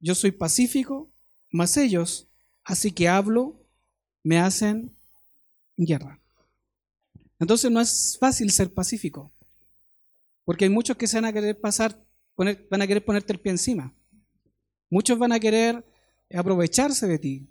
Yo 0.00 0.14
soy 0.14 0.30
pacífico, 0.30 1.10
mas 1.52 1.76
ellos, 1.76 2.28
así 2.64 2.92
que 2.92 3.08
hablo, 3.08 3.60
me 4.22 4.38
hacen 4.38 4.96
guerra. 5.76 6.18
Entonces 7.38 7.70
no 7.70 7.80
es 7.80 8.16
fácil 8.18 8.50
ser 8.50 8.72
pacífico, 8.72 9.32
porque 10.44 10.64
hay 10.64 10.70
muchos 10.70 10.96
que 10.96 11.06
se 11.06 11.18
van 11.18 11.26
a 11.26 11.32
querer 11.32 11.60
pasar, 11.60 12.05
van 12.36 12.82
a 12.82 12.86
querer 12.86 13.04
ponerte 13.04 13.32
el 13.32 13.40
pie 13.40 13.52
encima. 13.52 13.94
Muchos 14.90 15.18
van 15.18 15.32
a 15.32 15.40
querer 15.40 15.84
aprovecharse 16.34 17.06
de 17.06 17.18
ti. 17.18 17.48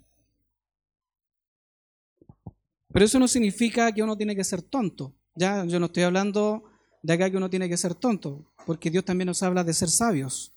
Pero 2.92 3.04
eso 3.04 3.18
no 3.18 3.28
significa 3.28 3.92
que 3.92 4.02
uno 4.02 4.16
tiene 4.16 4.34
que 4.34 4.44
ser 4.44 4.62
tonto. 4.62 5.14
Ya, 5.34 5.64
yo 5.66 5.78
no 5.78 5.86
estoy 5.86 6.04
hablando 6.04 6.64
de 7.02 7.12
acá 7.12 7.30
que 7.30 7.36
uno 7.36 7.50
tiene 7.50 7.68
que 7.68 7.76
ser 7.76 7.94
tonto 7.94 8.50
porque 8.66 8.90
Dios 8.90 9.04
también 9.04 9.26
nos 9.26 9.42
habla 9.42 9.62
de 9.64 9.72
ser 9.72 9.88
sabios. 9.88 10.52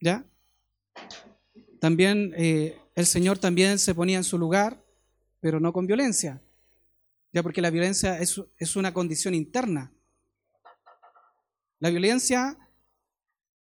¿Ya? 0.00 0.24
También 1.80 2.32
eh, 2.36 2.78
el 2.94 3.06
Señor 3.06 3.38
también 3.38 3.78
se 3.78 3.94
ponía 3.94 4.18
en 4.18 4.24
su 4.24 4.38
lugar, 4.38 4.84
pero 5.40 5.58
no 5.58 5.72
con 5.72 5.86
violencia. 5.86 6.42
¿Ya? 7.32 7.42
Porque 7.42 7.62
la 7.62 7.70
violencia 7.70 8.18
es, 8.18 8.40
es 8.58 8.76
una 8.76 8.92
condición 8.92 9.34
interna. 9.34 9.92
La 11.80 11.90
violencia 11.90 12.58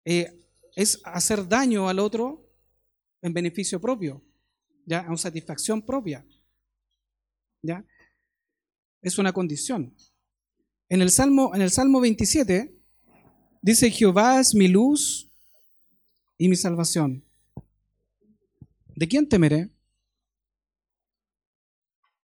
eh, 0.05 0.39
es 0.75 1.01
hacer 1.05 1.49
daño 1.49 1.89
al 1.89 1.99
otro 1.99 2.49
en 3.21 3.33
beneficio 3.33 3.81
propio, 3.81 4.23
¿ya? 4.87 5.07
En 5.09 5.17
satisfacción 5.19 5.83
propia. 5.83 6.27
¿Ya? 7.63 7.85
Es 9.01 9.19
una 9.19 9.33
condición. 9.33 9.95
En 10.89 11.03
el 11.03 11.11
Salmo, 11.11 11.55
en 11.55 11.63
el 11.63 11.71
Salmo 11.71 12.01
27, 12.01 12.83
Dice, 13.65 13.93
Jehová 13.93 14.41
es 14.41 14.57
mi 14.57 14.67
luz 14.67 15.31
y 16.37 16.49
mi 16.49 16.57
salvación. 16.57 17.25
¿De 18.97 19.07
quién 19.07 19.29
temeré? 19.29 19.71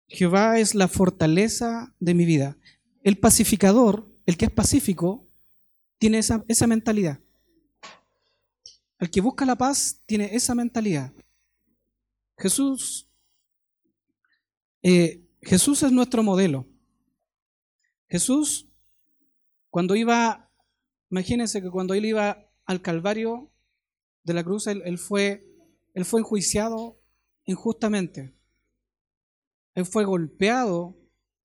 Jehová 0.09 0.59
es 0.59 0.75
la 0.75 0.89
fortaleza 0.89 1.95
de 2.01 2.15
mi 2.15 2.25
vida. 2.25 2.59
El 3.05 3.19
pacificador, 3.19 4.13
el 4.27 4.37
que 4.37 4.47
es 4.47 4.51
pacífico, 4.51 5.29
tiene 5.99 6.19
esa, 6.19 6.45
esa 6.49 6.67
mentalidad. 6.67 7.21
El 8.99 9.11
que 9.11 9.21
busca 9.21 9.45
la 9.45 9.57
paz 9.57 10.03
tiene 10.07 10.35
esa 10.35 10.55
mentalidad. 10.55 11.13
Jesús, 12.37 13.09
eh, 14.83 15.25
Jesús 15.43 15.83
es 15.83 15.93
nuestro 15.93 16.23
modelo. 16.23 16.67
Jesús, 18.09 18.69
cuando 19.71 19.95
iba 19.95 20.49
Imagínense 21.11 21.63
que 21.63 21.71
cuando 21.71 21.95
él 21.95 22.05
iba 22.05 22.51
al 22.67 22.83
Calvario 22.83 23.51
de 24.25 24.35
la 24.35 24.45
cruz, 24.45 24.67
él, 24.67 24.99
fue, 24.99 25.47
él 25.95 26.05
fue 26.05 26.21
enjuiciado 26.21 27.01
injustamente. 27.45 28.35
Él 29.75 29.87
fue 29.87 30.05
golpeado, 30.05 30.99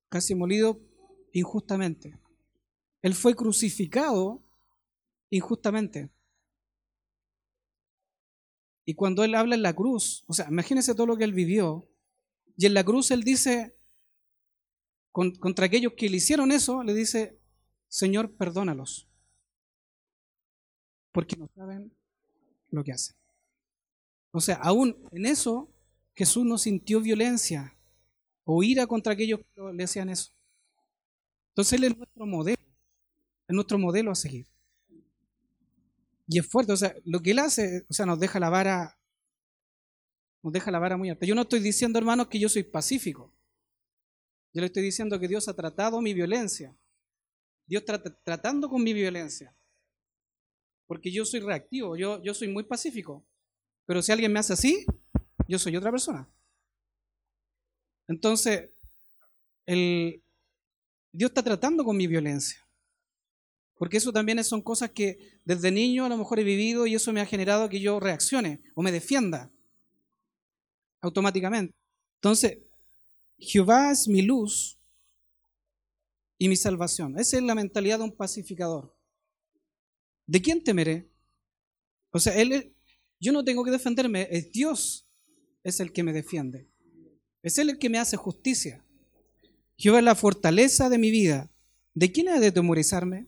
casi 0.10 0.36
molido 0.36 0.82
injustamente. 1.32 2.20
Él 3.02 3.14
fue 3.14 3.36
crucificado 3.36 4.44
injustamente. 5.30 6.10
Y 8.86 8.96
cuando 8.96 9.24
él 9.24 9.36
habla 9.36 9.56
en 9.56 9.62
la 9.62 9.74
cruz, 9.74 10.24
o 10.28 10.34
sea, 10.34 10.48
imagínense 10.50 10.96
todo 10.96 11.08
lo 11.08 11.18
que 11.18 11.24
él 11.24 11.34
vivió, 11.34 11.88
y 12.58 12.66
en 12.66 12.74
la 12.74 12.84
cruz 12.84 13.12
él 13.12 13.24
dice, 13.24 13.76
contra 15.12 15.66
aquellos 15.66 15.94
que 15.94 16.10
le 16.10 16.18
hicieron 16.18 16.52
eso, 16.52 16.84
le 16.84 16.94
dice, 16.94 17.40
Señor, 17.88 18.32
perdónalos 18.32 19.08
porque 21.14 21.38
no 21.38 21.48
saben 21.56 21.94
lo 22.72 22.84
que 22.84 22.92
hacen. 22.92 23.16
O 24.32 24.42
sea, 24.42 24.56
aún 24.56 24.98
en 25.12 25.26
eso 25.28 25.70
Jesús 26.16 26.44
no 26.44 26.58
sintió 26.58 27.00
violencia 27.00 27.78
o 28.44 28.62
ira 28.64 28.88
contra 28.88 29.14
aquellos 29.14 29.40
que 29.40 29.62
le 29.74 29.84
hacían 29.84 30.10
eso. 30.10 30.32
Entonces 31.50 31.74
Él 31.74 31.84
es 31.86 31.98
nuestro 31.98 32.26
modelo, 32.26 32.64
es 33.48 33.56
nuestro 33.56 33.78
modelo 33.78 34.12
a 34.12 34.16
seguir. 34.16 34.48
Y 36.28 36.40
es 36.40 36.48
fuerte, 36.48 36.72
o 36.72 36.78
sea, 36.78 36.96
lo 37.06 37.22
que 37.22 37.32
Él 37.32 37.40
hace, 37.40 37.86
o 37.90 37.94
sea, 37.94 38.06
nos 38.06 38.20
deja 38.20 38.40
la 38.40 38.50
vara, 38.50 38.98
nos 40.42 40.54
deja 40.54 40.72
la 40.72 40.80
vara 40.80 40.98
muy 40.98 41.10
alta. 41.10 41.26
Yo 41.26 41.36
no 41.36 41.42
estoy 41.42 41.60
diciendo, 41.60 42.00
hermanos, 42.00 42.28
que 42.28 42.40
yo 42.40 42.50
soy 42.50 42.64
pacífico. 42.64 43.34
Yo 44.54 44.62
le 44.62 44.68
estoy 44.68 44.84
diciendo 44.84 45.20
que 45.20 45.28
Dios 45.28 45.48
ha 45.48 45.56
tratado 45.56 46.02
mi 46.02 46.14
violencia. 46.14 46.76
Dios 47.66 47.84
tratando 48.24 48.70
con 48.70 48.84
mi 48.84 48.94
violencia 48.94 49.56
porque 50.88 51.12
yo 51.12 51.26
soy 51.26 51.40
reactivo, 51.40 51.96
yo, 51.96 52.22
yo 52.22 52.34
soy 52.34 52.48
muy 52.48 52.64
pacífico. 52.64 53.26
Pero 53.86 54.02
si 54.02 54.12
alguien 54.12 54.32
me 54.32 54.40
hace 54.40 54.54
así, 54.54 54.86
yo 55.48 55.60
soy 55.60 55.76
otra 55.76 55.92
persona. 55.92 56.30
Entonces, 58.08 58.70
el, 59.66 60.24
Dios 61.12 61.32
está 61.32 61.44
tratando 61.44 61.84
con 61.84 61.98
mi 61.98 62.08
violencia. 62.08 62.63
Porque 63.78 63.98
eso 63.98 64.14
también 64.14 64.44
son 64.44 64.62
cosas 64.62 64.92
que 64.92 65.40
desde 65.46 65.72
niño 65.72 66.06
a 66.06 66.10
lo 66.10 66.18
mejor 66.18 66.40
he 66.40 66.44
vivido 66.44 66.86
y 66.88 66.96
eso 66.96 67.12
me 67.12 67.22
ha 67.22 67.26
generado 67.26 67.70
que 67.70 67.80
yo 67.80 68.00
reaccione 68.00 68.62
o 68.76 68.82
me 68.82 68.92
defienda 68.92 69.52
automáticamente. 71.02 71.74
Entonces, 72.16 72.60
Jehová 73.38 73.92
es 73.92 74.08
mi 74.08 74.22
luz 74.22 74.80
y 76.38 76.48
mi 76.48 76.56
salvación. 76.56 77.20
Esa 77.20 77.38
es 77.38 77.44
la 77.44 77.56
mentalidad 77.56 77.98
de 77.98 78.06
un 78.06 78.16
pacificador. 78.16 78.96
¿De 80.26 80.42
quién 80.42 80.64
temeré? 80.64 81.10
O 82.12 82.20
sea, 82.20 82.36
él, 82.36 82.74
yo 83.20 83.34
no 83.34 83.44
tengo 83.44 83.64
que 83.66 83.72
defenderme, 83.72 84.28
es 84.32 84.52
Dios 84.52 85.08
es 85.64 85.80
el 85.80 85.92
que 85.92 86.04
me 86.04 86.14
defiende. 86.14 86.70
Es 87.42 87.58
Él 87.58 87.70
el 87.70 87.80
que 87.80 87.90
me 87.90 88.00
hace 88.00 88.18
justicia. 88.18 88.86
Jehová 89.78 90.00
es 90.00 90.06
la 90.06 90.16
fortaleza 90.16 90.90
de 90.90 90.98
mi 90.98 91.12
vida. 91.12 91.52
¿De 91.94 92.12
quién 92.12 92.28
he 92.28 92.40
de 92.40 92.52
temorizarme? 92.52 93.28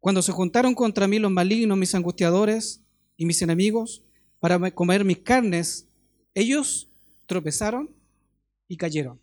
Cuando 0.00 0.22
se 0.22 0.32
juntaron 0.32 0.74
contra 0.74 1.08
mí 1.08 1.18
los 1.18 1.30
malignos, 1.30 1.76
mis 1.76 1.94
angustiadores 1.94 2.84
y 3.16 3.26
mis 3.26 3.42
enemigos, 3.42 4.04
para 4.38 4.70
comer 4.70 5.04
mis 5.04 5.18
carnes, 5.18 5.88
ellos 6.34 6.90
tropezaron 7.26 7.94
y 8.68 8.76
cayeron. 8.76 9.20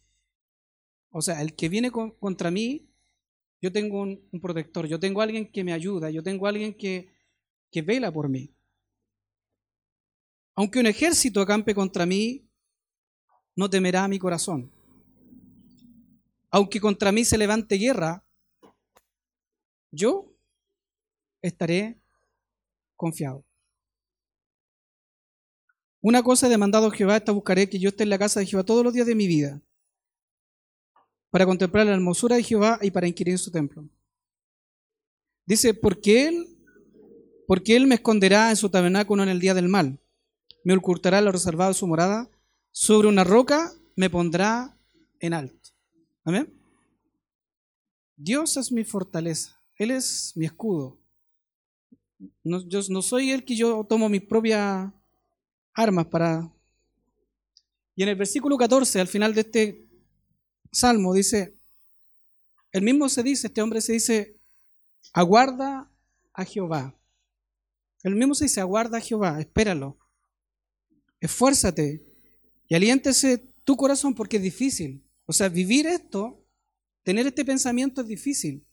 O 1.09 1.21
sea, 1.21 1.41
el 1.41 1.55
que 1.55 1.69
viene 1.69 1.91
contra 1.91 2.51
mí, 2.51 2.89
yo 3.61 3.71
tengo 3.71 4.01
un, 4.01 4.41
protector, 4.41 4.85
yo 4.85 4.99
tengo 4.99 5.21
alguien 5.21 5.49
que 5.49 5.63
me 5.63 5.71
ayuda, 5.71 6.09
yo 6.09 6.21
tengo 6.21 6.45
alguien 6.45 6.73
que, 6.73 7.09
que 7.71 7.81
vela 7.81 8.11
por 8.11 8.27
mí. 8.27 8.53
Aunque 10.55 10.79
un 10.79 10.87
ejército 10.87 11.41
acampe 11.41 11.73
contra 11.73 12.05
mí, 12.05 12.45
no 13.55 13.69
temerá 13.69 14.07
mi 14.09 14.19
corazón. 14.19 14.71
Aunque 16.49 16.81
contra 16.81 17.11
mí 17.13 17.23
se 17.23 17.37
levante 17.37 17.75
guerra, 17.75 18.25
yo 19.91 20.34
estaré 21.47 22.01
confiado. 22.95 23.45
Una 26.01 26.21
cosa 26.21 26.47
he 26.47 26.49
demandado 26.49 26.91
Jehová, 26.91 27.17
esta 27.17 27.31
buscaré 27.31 27.69
que 27.69 27.79
yo 27.79 27.89
esté 27.89 28.03
en 28.03 28.11
la 28.11 28.19
casa 28.19 28.39
de 28.39 28.45
Jehová 28.45 28.63
todos 28.63 28.83
los 28.83 28.93
días 28.93 29.07
de 29.07 29.15
mi 29.15 29.27
vida, 29.27 29.61
para 31.31 31.45
contemplar 31.45 31.85
la 31.85 31.93
hermosura 31.93 32.35
de 32.35 32.43
Jehová 32.43 32.79
y 32.81 32.91
para 32.91 33.07
inquirir 33.07 33.33
en 33.33 33.39
su 33.39 33.51
templo. 33.51 33.89
Dice, 35.45 35.73
porque 35.73 36.27
él, 36.27 36.57
porque 37.47 37.75
él 37.75 37.87
me 37.87 37.95
esconderá 37.95 38.49
en 38.49 38.55
su 38.55 38.69
tabernáculo 38.69 39.23
en 39.23 39.29
el 39.29 39.39
día 39.39 39.53
del 39.53 39.67
mal, 39.67 39.99
me 40.63 40.75
ocultará 40.75 41.21
lo 41.21 41.31
reservado 41.31 41.71
de 41.71 41.75
su 41.75 41.87
morada, 41.87 42.29
sobre 42.71 43.07
una 43.07 43.23
roca 43.23 43.73
me 43.95 44.09
pondrá 44.09 44.77
en 45.19 45.33
alto. 45.33 45.69
Amén. 46.23 46.53
Dios 48.15 48.57
es 48.57 48.71
mi 48.71 48.83
fortaleza, 48.83 49.59
Él 49.75 49.91
es 49.91 50.33
mi 50.35 50.45
escudo. 50.45 50.99
No, 52.43 52.67
yo 52.67 52.79
no 52.89 53.01
soy 53.01 53.31
el 53.31 53.43
que 53.43 53.55
yo 53.55 53.83
tomo 53.83 54.09
mis 54.09 54.21
propias 54.21 54.91
armas 55.73 56.07
para... 56.07 56.51
Y 57.95 58.03
en 58.03 58.09
el 58.09 58.15
versículo 58.15 58.57
14, 58.57 58.99
al 58.99 59.07
final 59.07 59.33
de 59.33 59.41
este 59.41 59.87
salmo, 60.71 61.13
dice, 61.13 61.55
el 62.71 62.81
mismo 62.81 63.07
se 63.07 63.23
dice, 63.23 63.47
este 63.47 63.61
hombre 63.61 63.79
se 63.79 63.93
dice, 63.93 64.37
aguarda 65.13 65.89
a 66.33 66.43
Jehová. 66.43 66.93
El 68.03 68.15
mismo 68.15 68.35
se 68.35 68.45
dice, 68.45 68.59
aguarda 68.59 68.97
a 68.97 69.01
Jehová, 69.01 69.39
espéralo, 69.39 69.97
esfuérzate 71.21 72.05
y 72.67 72.75
aliéntese 72.75 73.37
tu 73.63 73.75
corazón 73.75 74.13
porque 74.13 74.37
es 74.37 74.43
difícil. 74.43 75.03
O 75.25 75.33
sea, 75.33 75.49
vivir 75.49 75.87
esto, 75.87 76.43
tener 77.03 77.25
este 77.27 77.45
pensamiento 77.45 78.01
es 78.01 78.07
difícil. 78.07 78.65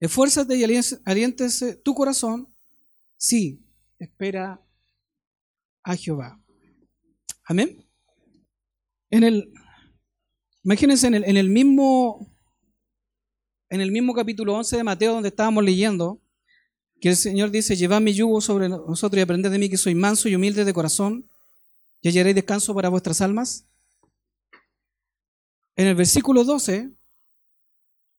Esfuérzate 0.00 0.56
y 0.56 0.64
aliéntese 1.04 1.76
tu 1.76 1.94
corazón. 1.94 2.52
Sí, 3.16 3.60
espera 3.98 4.60
a 5.82 5.96
Jehová. 5.96 6.40
Amén. 7.44 7.84
En 9.10 9.24
el, 9.24 9.52
imagínense 10.62 11.06
en 11.06 11.14
el, 11.14 11.24
en 11.24 11.36
el 11.36 11.48
mismo 11.48 12.30
en 13.70 13.80
el 13.80 13.90
mismo 13.90 14.14
capítulo 14.14 14.54
11 14.54 14.76
de 14.78 14.84
Mateo 14.84 15.14
donde 15.14 15.28
estábamos 15.28 15.62
leyendo, 15.62 16.22
que 17.00 17.10
el 17.10 17.16
Señor 17.16 17.50
dice, 17.50 17.76
llevad 17.76 18.00
mi 18.00 18.12
yugo 18.12 18.40
sobre 18.40 18.68
nosotros 18.68 19.18
y 19.18 19.22
aprended 19.22 19.50
de 19.50 19.58
mí 19.58 19.68
que 19.68 19.76
soy 19.76 19.94
manso 19.94 20.28
y 20.28 20.34
humilde 20.34 20.64
de 20.64 20.72
corazón 20.72 21.30
y 22.00 22.08
hallaréis 22.08 22.34
descanso 22.34 22.74
para 22.74 22.88
vuestras 22.88 23.20
almas. 23.20 23.66
En 25.76 25.86
el 25.86 25.94
versículo 25.94 26.44
12, 26.44 26.90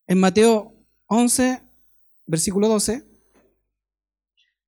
en 0.07 0.19
Mateo 0.19 0.73
11, 1.07 1.61
versículo 2.29 2.67
12, 2.67 3.03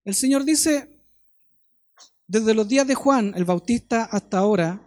el 0.04 0.16
Señor 0.16 0.44
dice, 0.44 1.00
desde 2.26 2.56
los 2.56 2.68
días 2.68 2.88
de 2.88 2.96
Juan 2.96 3.34
el 3.36 3.46
Bautista 3.46 4.06
hasta 4.06 4.40
ahora, 4.40 4.82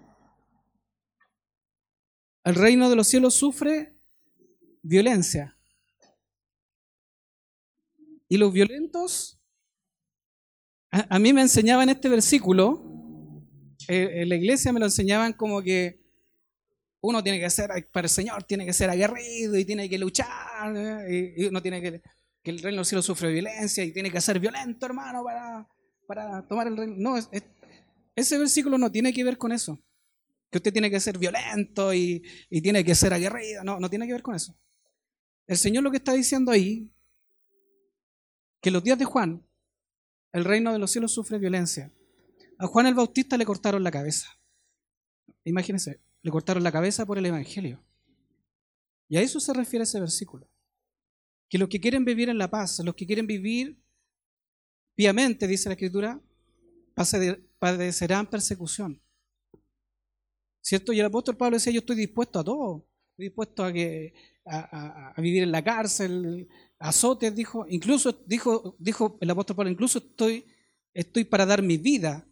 el 2.42 2.56
reino 2.56 2.90
de 2.90 2.96
los 2.96 3.06
cielos 3.06 3.34
sufre 3.34 3.96
violencia. 4.82 5.56
Y 8.28 8.38
los 8.38 8.52
violentos, 8.52 9.40
a, 10.90 11.18
mí 11.20 11.32
me 11.32 11.42
enseñaban 11.42 11.88
este 11.90 12.08
versículo, 12.08 12.82
eh, 13.86 14.22
en 14.22 14.28
la 14.28 14.34
iglesia 14.34 14.72
me 14.72 14.80
lo 14.80 14.86
enseñaban 14.86 15.32
como 15.34 15.62
que 15.62 16.02
uno 17.02 17.22
tiene 17.22 17.38
que 17.38 17.50
ser, 17.50 17.70
para 17.92 18.06
el 18.06 18.10
Señor 18.10 18.42
tiene 18.42 18.66
que 18.66 18.72
ser 18.72 18.90
aguerrido 18.90 19.56
y 19.56 19.64
tiene 19.64 19.88
que 19.88 19.98
luchar, 19.98 20.74
eh, 20.76 21.34
y, 21.36 21.44
uno 21.44 21.62
tiene 21.62 21.80
que, 21.80 22.02
que 22.44 22.50
el 22.50 22.58
reino 22.58 22.76
de 22.76 22.80
los 22.80 22.88
cielos 22.88 23.06
sufre 23.06 23.32
violencia 23.32 23.82
y 23.82 23.90
tiene 23.90 24.10
que 24.10 24.20
ser 24.20 24.38
violento, 24.38 24.84
hermano, 24.84 25.24
para, 25.24 25.66
para 26.06 26.46
tomar 26.46 26.66
el 26.66 26.76
reino. 26.76 26.94
No, 26.98 27.16
ese 28.14 28.38
versículo 28.38 28.76
no 28.76 28.92
tiene 28.92 29.14
que 29.14 29.24
ver 29.24 29.38
con 29.38 29.50
eso. 29.50 29.82
Que 30.50 30.58
usted 30.58 30.70
tiene 30.70 30.90
que 30.90 31.00
ser 31.00 31.16
violento 31.16 31.94
y, 31.94 32.22
tiene 32.62 32.84
que 32.84 32.94
ser 32.94 33.14
aguerrido. 33.14 33.64
No, 33.64 33.80
no 33.80 33.88
tiene 33.88 34.06
que 34.06 34.12
ver 34.12 34.22
con 34.22 34.34
eso. 34.34 34.54
El 35.46 35.56
Señor 35.56 35.82
lo 35.82 35.90
que 35.90 35.96
está 35.96 36.12
diciendo 36.12 36.52
ahí, 36.52 36.92
que 38.60 38.68
en 38.68 38.74
los 38.74 38.84
días 38.84 38.98
de 38.98 39.06
Juan, 39.06 39.46
el 40.32 40.44
reino 40.44 40.70
de 40.70 40.78
los 40.78 40.90
cielos 40.90 41.12
sufre 41.12 41.38
violencia. 41.38 41.90
A 42.58 42.66
Juan 42.66 42.86
el 42.86 42.94
Bautista 42.94 43.38
le 43.38 43.46
cortaron 43.46 43.82
la 43.82 43.90
cabeza. 43.90 44.28
Imagínense, 45.44 45.98
le 46.20 46.30
cortaron 46.30 46.62
la 46.62 46.72
cabeza 46.72 47.06
por 47.06 47.16
el 47.16 47.24
Evangelio. 47.24 47.82
Y 49.08 49.16
a 49.16 49.22
eso 49.22 49.40
se 49.40 49.54
refiere 49.54 49.84
ese 49.84 49.98
versículo. 49.98 50.46
Que 51.54 51.58
los 51.58 51.68
que 51.68 51.80
quieren 51.80 52.04
vivir 52.04 52.28
en 52.28 52.36
la 52.36 52.50
paz, 52.50 52.80
los 52.80 52.96
que 52.96 53.06
quieren 53.06 53.28
vivir 53.28 53.80
piamente, 54.96 55.46
dice 55.46 55.68
la 55.68 55.74
Escritura, 55.74 56.20
padecerán 57.60 58.26
persecución. 58.26 59.00
¿Cierto? 60.60 60.92
Y 60.92 60.98
el 60.98 61.06
apóstol 61.06 61.36
Pablo 61.36 61.56
decía, 61.56 61.72
yo 61.72 61.78
estoy 61.78 61.94
dispuesto 61.94 62.40
a 62.40 62.44
todo. 62.44 62.88
Estoy 63.10 63.26
dispuesto 63.26 63.62
a, 63.62 63.72
que, 63.72 64.14
a, 64.44 65.14
vivir 65.18 65.44
en 65.44 65.52
la 65.52 65.62
cárcel, 65.62 66.48
azotes, 66.80 67.32
dijo. 67.36 67.66
Incluso 67.68 68.10
dijo, 68.26 68.74
dijo 68.80 69.16
el 69.20 69.30
apóstol 69.30 69.54
Pablo, 69.54 69.70
incluso 69.70 69.98
estoy, 69.98 70.46
estoy 70.92 71.22
para 71.22 71.46
dar 71.46 71.62
mi 71.62 71.76
vida 71.76 72.28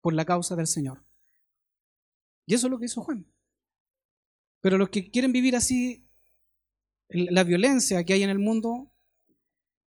por 0.00 0.12
la 0.12 0.24
causa 0.24 0.56
del 0.56 0.66
Señor. 0.66 1.06
Y 2.48 2.54
eso 2.54 2.66
es 2.66 2.70
lo 2.72 2.80
que 2.80 2.86
hizo 2.86 3.00
Juan. 3.00 3.32
Pero 4.60 4.76
los 4.76 4.88
que 4.88 5.08
quieren 5.08 5.30
vivir 5.30 5.54
así, 5.54 6.07
la 7.08 7.44
violencia 7.44 8.04
que 8.04 8.12
hay 8.12 8.22
en 8.22 8.30
el 8.30 8.38
mundo, 8.38 8.92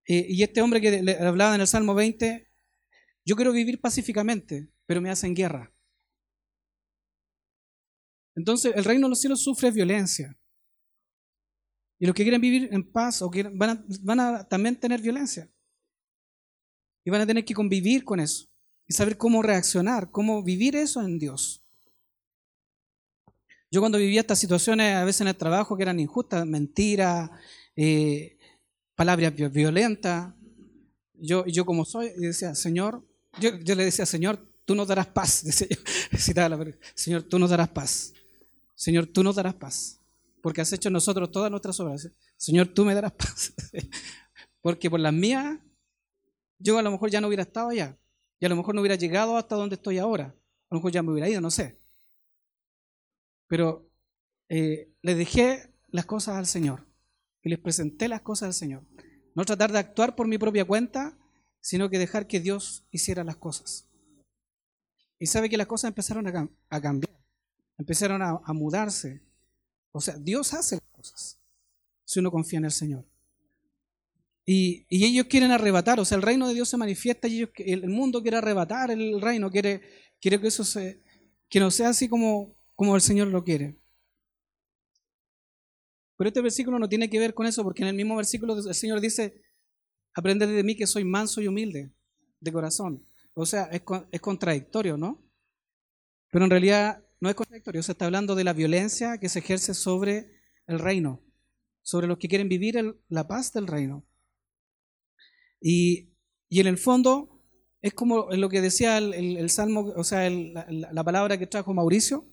eh, 0.08 0.26
y 0.30 0.44
este 0.44 0.62
hombre 0.62 0.82
que 0.82 1.18
hablaba 1.20 1.56
en 1.56 1.62
el 1.62 1.68
Salmo 1.68 1.94
20, 1.94 2.48
yo 3.26 3.36
quiero 3.36 3.52
vivir 3.52 3.80
pacíficamente, 3.80 4.70
pero 4.86 5.02
me 5.02 5.10
hacen 5.10 5.36
guerra. 5.36 5.74
Entonces, 8.36 8.74
el 8.76 8.84
reino 8.84 9.08
de 9.08 9.10
los 9.10 9.22
cielos 9.22 9.44
sufre 9.44 9.72
violencia. 9.72 10.38
Y 12.00 12.08
los 12.08 12.16
que 12.16 12.24
quieren 12.24 12.42
vivir 12.42 12.70
en 12.72 12.92
paz 12.92 13.22
o 13.22 13.30
a, 13.30 13.84
van 14.02 14.20
a 14.20 14.48
también 14.48 14.76
tener 14.76 15.02
violencia. 15.02 15.52
Y 17.06 17.12
van 17.12 17.22
a 17.22 17.28
tener 17.28 17.46
que 17.46 17.54
convivir 17.54 18.04
con 18.04 18.20
eso. 18.20 18.48
Y 18.88 18.94
saber 18.94 19.18
cómo 19.18 19.42
reaccionar, 19.44 20.10
cómo 20.10 20.44
vivir 20.44 20.76
eso 20.76 21.02
en 21.02 21.20
Dios. 21.20 21.61
Yo 23.72 23.80
cuando 23.80 23.98
vivía 23.98 24.20
estas 24.20 24.38
situaciones, 24.38 24.98
a 24.98 25.06
veces 25.06 25.22
en 25.22 25.30
el 25.30 25.36
trabajo, 25.36 25.78
que 25.78 25.84
eran 25.84 26.00
injustas, 26.00 26.46
mentiras, 26.46 27.32
eh, 27.78 28.38
palabras 28.96 29.34
violentas, 29.34 30.34
yo, 31.14 31.46
yo 31.46 31.66
como 31.66 31.86
soy, 31.86 32.12
decía, 32.18 32.54
Señor, 32.54 33.02
yo, 33.40 33.52
le 33.76 33.86
decía, 33.86 34.06
Señor, 34.06 34.46
tú 34.66 34.76
nos 34.76 34.90
darás 34.90 35.08
paz. 35.08 35.46
Señor, 36.96 37.24
tú 37.24 37.40
nos 37.40 37.50
darás 37.50 37.70
paz. 37.70 38.14
Señor, 38.76 39.06
tú 39.06 39.24
nos 39.24 39.36
darás 39.36 39.54
paz. 39.54 40.00
Porque 40.42 40.60
has 40.60 40.74
hecho 40.74 40.90
nosotros 40.90 41.32
todas 41.32 41.50
nuestras 41.50 41.80
obras. 41.80 42.10
Señor, 42.36 42.68
tú 42.68 42.84
me 42.84 42.94
darás 42.94 43.12
paz. 43.18 43.54
Porque 44.60 44.90
por 44.90 45.00
las 45.00 45.14
mías, 45.14 45.60
yo 46.60 46.78
a 46.78 46.82
lo 46.82 46.92
mejor 46.92 47.10
ya 47.10 47.22
no 47.22 47.28
hubiera 47.28 47.44
estado 47.44 47.70
allá. 47.70 47.98
Y 48.40 48.46
a 48.46 48.50
lo 48.50 48.56
mejor 48.56 48.76
no 48.76 48.82
hubiera 48.82 48.96
llegado 48.96 49.38
hasta 49.38 49.56
donde 49.56 49.76
estoy 49.76 49.98
ahora. 49.98 50.36
A 50.70 50.76
lo 50.76 50.80
mejor 50.80 50.92
ya 50.92 51.04
me 51.04 51.12
hubiera 51.12 51.30
ido, 51.30 51.40
no 51.40 51.52
sé. 51.52 51.81
Pero 53.52 53.86
eh, 54.48 54.94
le 55.02 55.14
dejé 55.14 55.74
las 55.90 56.06
cosas 56.06 56.38
al 56.38 56.46
Señor. 56.46 56.88
Y 57.44 57.50
les 57.50 57.60
presenté 57.60 58.08
las 58.08 58.22
cosas 58.22 58.48
al 58.48 58.54
Señor. 58.54 58.86
No 59.36 59.44
tratar 59.44 59.74
de 59.74 59.80
actuar 59.80 60.16
por 60.16 60.26
mi 60.26 60.38
propia 60.38 60.64
cuenta, 60.64 61.18
sino 61.60 61.90
que 61.90 62.00
dejar 62.00 62.28
que 62.28 62.40
Dios 62.40 62.86
hiciera 62.92 63.26
las 63.26 63.36
cosas. 63.36 63.90
Y 65.20 65.26
sabe 65.26 65.50
que 65.50 65.58
las 65.58 65.68
cosas 65.68 65.90
empezaron 65.90 66.28
a, 66.28 66.80
cambiar, 66.80 67.20
empezaron 67.78 68.22
a, 68.22 68.54
mudarse. 68.54 69.22
O 69.92 70.00
sea, 70.00 70.16
Dios 70.16 70.54
hace 70.54 70.76
las 70.76 70.90
cosas 70.94 71.38
si 72.06 72.22
uno 72.22 72.32
confía 72.32 72.60
en 72.60 72.66
el 72.66 72.72
Señor. 72.72 73.06
Y, 74.46 74.86
ellos 74.90 75.26
quieren 75.26 75.52
arrebatar, 75.52 76.00
o 76.00 76.06
sea, 76.06 76.16
el 76.16 76.24
reino 76.24 76.48
de 76.48 76.54
Dios 76.54 76.70
se 76.70 76.78
manifiesta 76.78 77.28
y 77.28 77.50
el 77.58 77.90
mundo 77.90 78.22
quiere 78.22 78.38
arrebatar 78.38 78.92
el 78.92 79.20
reino, 79.20 79.52
quiere, 79.52 79.82
quiere 80.22 80.40
que 80.40 80.48
eso 80.48 80.64
se, 80.64 81.02
que 81.50 81.60
no 81.60 81.70
sea 81.70 81.90
así 81.90 82.08
como, 82.08 82.56
como 82.82 82.96
el 82.96 83.02
Señor 83.04 83.28
lo 83.28 83.44
quiere. 83.44 83.78
Pero 86.18 86.30
este 86.30 86.42
versículo 86.42 86.80
no 86.80 86.90
tiene 86.90 87.12
que 87.12 87.20
ver 87.20 87.36
con 87.36 87.46
eso, 87.46 87.62
porque 87.62 87.84
en 87.84 87.90
el 87.90 87.96
mismo 87.96 88.16
versículo 88.16 88.58
el 88.58 88.74
Señor 88.74 89.00
dice, 89.00 89.40
aprended 90.16 90.48
de 90.48 90.64
mí 90.64 90.76
que 90.76 90.88
soy 90.88 91.04
manso 91.04 91.42
y 91.42 91.48
humilde 91.48 91.94
de 92.40 92.52
corazón. 92.52 93.06
O 93.36 93.46
sea, 93.46 93.66
es, 93.66 93.84
contradictorio, 94.20 94.98
¿no? 94.98 95.24
Pero 96.32 96.46
en 96.46 96.50
realidad 96.50 97.06
no 97.20 97.30
es 97.30 97.36
contradictorio, 97.36 97.84
se 97.84 97.92
está 97.92 98.06
hablando 98.06 98.34
de 98.34 98.46
la 98.46 98.54
violencia 98.54 99.20
que 99.20 99.30
se 99.30 99.38
ejerce 99.38 99.76
sobre 99.76 100.42
el 100.66 100.80
reino, 100.80 101.22
sobre 101.84 102.08
los 102.08 102.18
que 102.18 102.30
quieren 102.30 102.50
vivir 102.50 103.00
la 103.10 103.28
paz 103.28 103.54
del 103.54 103.68
reino. 103.68 104.08
Y, 105.62 106.16
en 106.50 106.66
el 106.66 106.80
fondo 106.80 107.44
es 107.84 107.94
como 107.94 108.32
lo 108.32 108.50
que 108.50 108.60
decía 108.60 108.98
el, 108.98 109.50
salmo, 109.52 109.94
o 109.96 110.04
sea, 110.04 110.28
la, 110.32 111.04
palabra 111.04 111.38
que 111.38 111.46
trajo 111.46 111.76
Mauricio, 111.76 112.28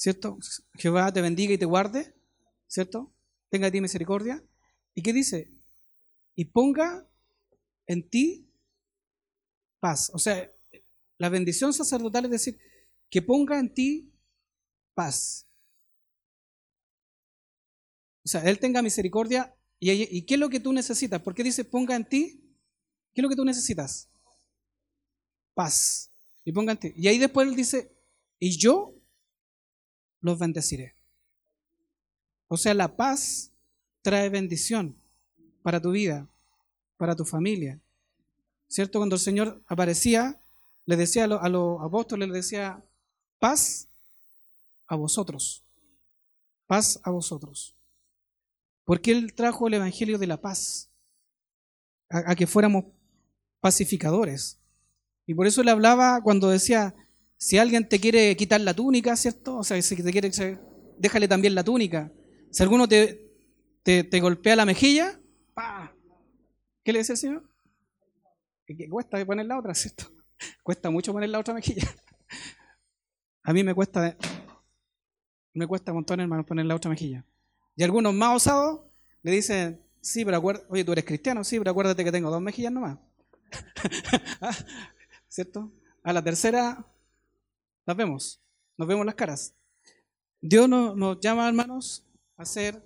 ¿cierto? 0.00 0.38
Jehová 0.78 1.12
te 1.12 1.20
bendiga 1.20 1.52
y 1.52 1.58
te 1.58 1.66
guarde, 1.66 2.14
¿cierto? 2.66 3.14
Tenga 3.50 3.66
de 3.66 3.72
ti 3.72 3.80
misericordia. 3.82 4.42
¿Y 4.94 5.02
qué 5.02 5.12
dice? 5.12 5.52
Y 6.34 6.46
ponga 6.46 7.06
en 7.86 8.08
ti 8.08 8.50
paz. 9.78 10.10
O 10.14 10.18
sea, 10.18 10.50
la 11.18 11.28
bendición 11.28 11.74
sacerdotal 11.74 12.24
es 12.24 12.30
decir, 12.30 12.58
que 13.10 13.20
ponga 13.20 13.58
en 13.58 13.74
ti 13.74 14.10
paz. 14.94 15.46
O 18.24 18.28
sea, 18.28 18.42
Él 18.44 18.58
tenga 18.58 18.80
misericordia. 18.80 19.54
¿Y, 19.78 20.24
qué 20.24 20.34
es 20.34 20.40
lo 20.40 20.48
que 20.48 20.60
tú 20.60 20.72
necesitas? 20.72 21.20
¿Por 21.20 21.34
qué 21.34 21.42
dice 21.42 21.62
ponga 21.62 21.94
en 21.94 22.08
ti? 22.08 22.40
¿Qué 23.12 23.20
es 23.20 23.22
lo 23.22 23.28
que 23.28 23.36
tú 23.36 23.44
necesitas? 23.44 24.08
Paz. 25.52 26.10
Y 26.42 26.52
ponga 26.52 26.72
en 26.72 26.78
ti. 26.78 26.92
Y 26.96 27.06
ahí 27.06 27.18
después 27.18 27.46
Él 27.46 27.54
dice, 27.54 27.94
y 28.38 28.56
yo 28.56 28.99
los 30.20 30.38
bendeciré. 30.38 30.94
O 32.48 32.56
sea, 32.56 32.74
la 32.74 32.96
paz 32.96 33.52
trae 34.02 34.28
bendición 34.28 34.96
para 35.62 35.80
tu 35.80 35.92
vida, 35.92 36.28
para 36.96 37.14
tu 37.14 37.24
familia. 37.24 37.80
¿Cierto? 38.68 38.98
Cuando 38.98 39.16
el 39.16 39.20
Señor 39.20 39.62
aparecía, 39.66 40.40
le 40.86 40.96
decía 40.96 41.24
a, 41.24 41.48
los 41.48 41.80
apóstoles, 41.80 42.28
le 42.28 42.34
decía, 42.34 42.84
paz 43.38 43.88
a 44.86 44.96
vosotros. 44.96 45.64
Paz 46.66 47.00
a 47.02 47.10
vosotros. 47.10 47.76
Porque 48.84 49.12
Él 49.12 49.34
trajo 49.34 49.68
el 49.68 49.74
Evangelio 49.74 50.18
de 50.18 50.26
la 50.26 50.40
paz, 50.40 50.90
a, 52.08 52.34
que 52.34 52.46
fuéramos 52.46 52.84
pacificadores. 53.60 54.58
Y 55.26 55.34
por 55.34 55.46
eso 55.46 55.62
le 55.62 55.70
hablaba 55.70 56.20
cuando 56.22 56.48
decía, 56.48 56.94
si 57.40 57.56
alguien 57.56 57.88
te 57.88 57.98
quiere 57.98 58.36
quitar 58.36 58.60
la 58.60 58.74
túnica, 58.74 59.16
¿cierto? 59.16 59.56
O 59.56 59.64
sea, 59.64 59.80
si 59.80 59.96
te 59.96 60.12
quiere, 60.12 60.30
déjale 60.98 61.26
también 61.26 61.54
la 61.54 61.64
túnica. 61.64 62.12
Si 62.50 62.62
alguno 62.62 62.86
te, 62.86 63.32
te, 63.82 64.20
golpea 64.20 64.56
la 64.56 64.66
mejilla, 64.66 65.18
¡pa! 65.54 65.90
¿qué 66.84 66.92
le 66.92 66.98
dice 66.98 67.12
el 67.12 67.18
Señor? 67.18 67.50
Que 68.66 68.90
cuesta 68.90 69.24
poner 69.24 69.46
la 69.46 69.58
otra, 69.58 69.74
¿cierto? 69.74 70.04
Cuesta 70.62 70.90
mucho 70.90 71.14
poner 71.14 71.30
la 71.30 71.38
otra 71.38 71.54
mejilla. 71.54 71.88
A 73.42 73.54
mí 73.54 73.64
me 73.64 73.74
cuesta, 73.74 74.14
me 75.54 75.66
cuesta 75.66 75.92
un 75.92 75.96
montón, 75.96 76.20
hermano, 76.20 76.44
poner 76.44 76.66
la 76.66 76.74
otra 76.74 76.90
mejilla. 76.90 77.24
Y 77.74 77.82
algunos 77.82 78.12
más 78.12 78.36
osados 78.36 78.82
le 79.22 79.30
dicen, 79.30 79.82
sí, 80.02 80.26
pero 80.26 80.36
acuérdate, 80.36 80.66
oye, 80.68 80.84
tú 80.84 80.92
eres 80.92 81.06
cristiano, 81.06 81.42
sí, 81.42 81.56
pero 81.58 81.70
acuérdate 81.70 82.04
que 82.04 82.12
tengo 82.12 82.30
dos 82.30 82.42
mejillas 82.42 82.70
nomás. 82.72 82.98
Ah, 84.42 84.54
¿Cierto? 85.26 85.72
A 86.02 86.12
la 86.12 86.22
tercera, 86.22 86.84
nos 87.90 87.96
vemos, 87.96 88.40
nos 88.78 88.86
vemos 88.86 89.04
las 89.04 89.16
caras. 89.16 89.52
Dios 90.40 90.68
nos, 90.68 91.18
llama, 91.18 91.48
hermanos, 91.48 92.06
a 92.36 92.44
ser 92.44 92.80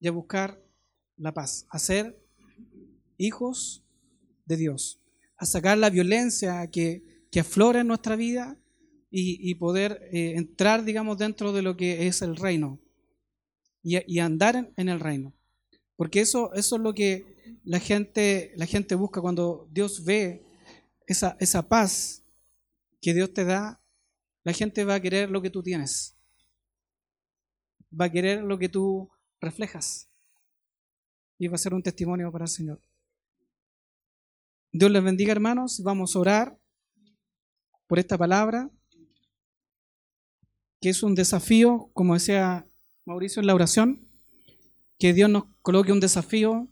y 0.00 0.08
a 0.08 0.10
buscar 0.10 0.60
la 1.16 1.32
paz, 1.32 1.64
a 1.70 1.78
ser 1.78 2.20
hijos 3.18 3.84
de 4.44 4.56
Dios, 4.56 4.98
a 5.36 5.46
sacar 5.46 5.78
la 5.78 5.90
violencia 5.90 6.68
que, 6.72 7.24
que 7.30 7.38
aflora 7.38 7.82
en 7.82 7.86
nuestra 7.86 8.16
vida 8.16 8.58
y, 9.12 9.54
poder 9.54 10.08
eh, 10.10 10.32
entrar, 10.36 10.84
digamos, 10.84 11.18
dentro 11.18 11.52
de 11.52 11.62
lo 11.62 11.76
que 11.76 12.08
es 12.08 12.20
el 12.22 12.34
reino 12.34 12.80
y, 13.84 14.18
andar 14.18 14.72
en, 14.76 14.88
el 14.88 14.98
reino. 14.98 15.32
Porque 15.94 16.20
eso, 16.20 16.52
eso 16.54 16.76
es 16.76 16.82
lo 16.82 16.94
que 16.94 17.60
la 17.62 17.78
gente, 17.78 18.52
la 18.56 18.66
gente 18.66 18.96
busca 18.96 19.20
cuando 19.20 19.68
Dios 19.70 20.04
ve 20.04 20.42
esa, 21.06 21.36
esa 21.38 21.62
paz 21.68 22.24
que 23.00 23.14
Dios 23.14 23.32
te 23.32 23.44
da, 23.44 23.81
la 24.44 24.52
gente 24.52 24.84
va 24.84 24.94
a 24.94 25.00
querer 25.00 25.30
lo 25.30 25.40
que 25.40 25.50
tú 25.50 25.62
tienes. 25.62 26.16
Va 27.98 28.06
a 28.06 28.12
querer 28.12 28.42
lo 28.42 28.58
que 28.58 28.68
tú 28.68 29.10
reflejas. 29.40 30.08
Y 31.38 31.48
va 31.48 31.56
a 31.56 31.58
ser 31.58 31.74
un 31.74 31.82
testimonio 31.82 32.30
para 32.32 32.44
el 32.44 32.50
Señor. 32.50 32.80
Dios 34.72 34.90
les 34.90 35.04
bendiga, 35.04 35.32
hermanos. 35.32 35.82
Vamos 35.82 36.16
a 36.16 36.18
orar 36.18 36.58
por 37.86 37.98
esta 37.98 38.16
palabra 38.16 38.70
que 40.80 40.88
es 40.88 41.04
un 41.04 41.14
desafío, 41.14 41.90
como 41.92 42.14
decía 42.14 42.66
Mauricio 43.04 43.40
en 43.40 43.46
la 43.46 43.54
oración, 43.54 44.08
que 44.98 45.12
Dios 45.12 45.30
nos 45.30 45.44
coloque 45.62 45.92
un 45.92 46.00
desafío 46.00 46.68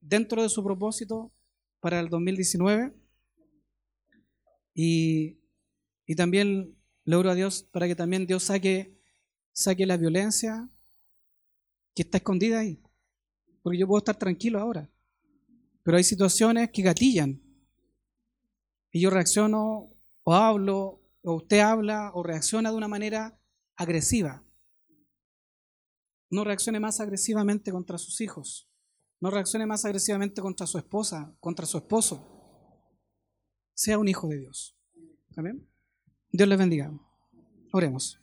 dentro 0.00 0.42
de 0.42 0.50
su 0.50 0.62
propósito 0.62 1.32
para 1.80 1.98
el 2.00 2.10
2019. 2.10 2.92
Y, 4.74 5.38
y 6.06 6.14
también 6.14 6.77
le 7.08 7.30
a 7.30 7.34
Dios 7.34 7.62
para 7.62 7.86
que 7.86 7.96
también 7.96 8.26
Dios 8.26 8.44
saque, 8.44 9.00
saque 9.52 9.86
la 9.86 9.96
violencia 9.96 10.68
que 11.94 12.02
está 12.02 12.18
escondida 12.18 12.58
ahí. 12.58 12.82
Porque 13.62 13.78
yo 13.78 13.86
puedo 13.86 13.98
estar 13.98 14.16
tranquilo 14.16 14.60
ahora. 14.60 14.90
Pero 15.82 15.96
hay 15.96 16.04
situaciones 16.04 16.70
que 16.70 16.82
gatillan. 16.82 17.42
Y 18.92 19.00
yo 19.00 19.08
reacciono 19.08 19.90
o 20.22 20.34
hablo, 20.34 21.02
o 21.22 21.36
usted 21.36 21.60
habla 21.60 22.10
o 22.12 22.22
reacciona 22.22 22.70
de 22.70 22.76
una 22.76 22.88
manera 22.88 23.40
agresiva. 23.76 24.44
No 26.30 26.44
reaccione 26.44 26.78
más 26.78 27.00
agresivamente 27.00 27.72
contra 27.72 27.96
sus 27.96 28.20
hijos. 28.20 28.70
No 29.18 29.30
reaccione 29.30 29.64
más 29.64 29.86
agresivamente 29.86 30.42
contra 30.42 30.66
su 30.66 30.76
esposa, 30.76 31.34
contra 31.40 31.64
su 31.64 31.78
esposo. 31.78 32.22
Sea 33.74 33.98
un 33.98 34.08
hijo 34.08 34.28
de 34.28 34.40
Dios. 34.40 34.76
Amén. 35.36 35.66
Dios 36.30 36.48
les 36.48 36.58
bendiga. 36.58 36.90
Oremos. 37.72 38.20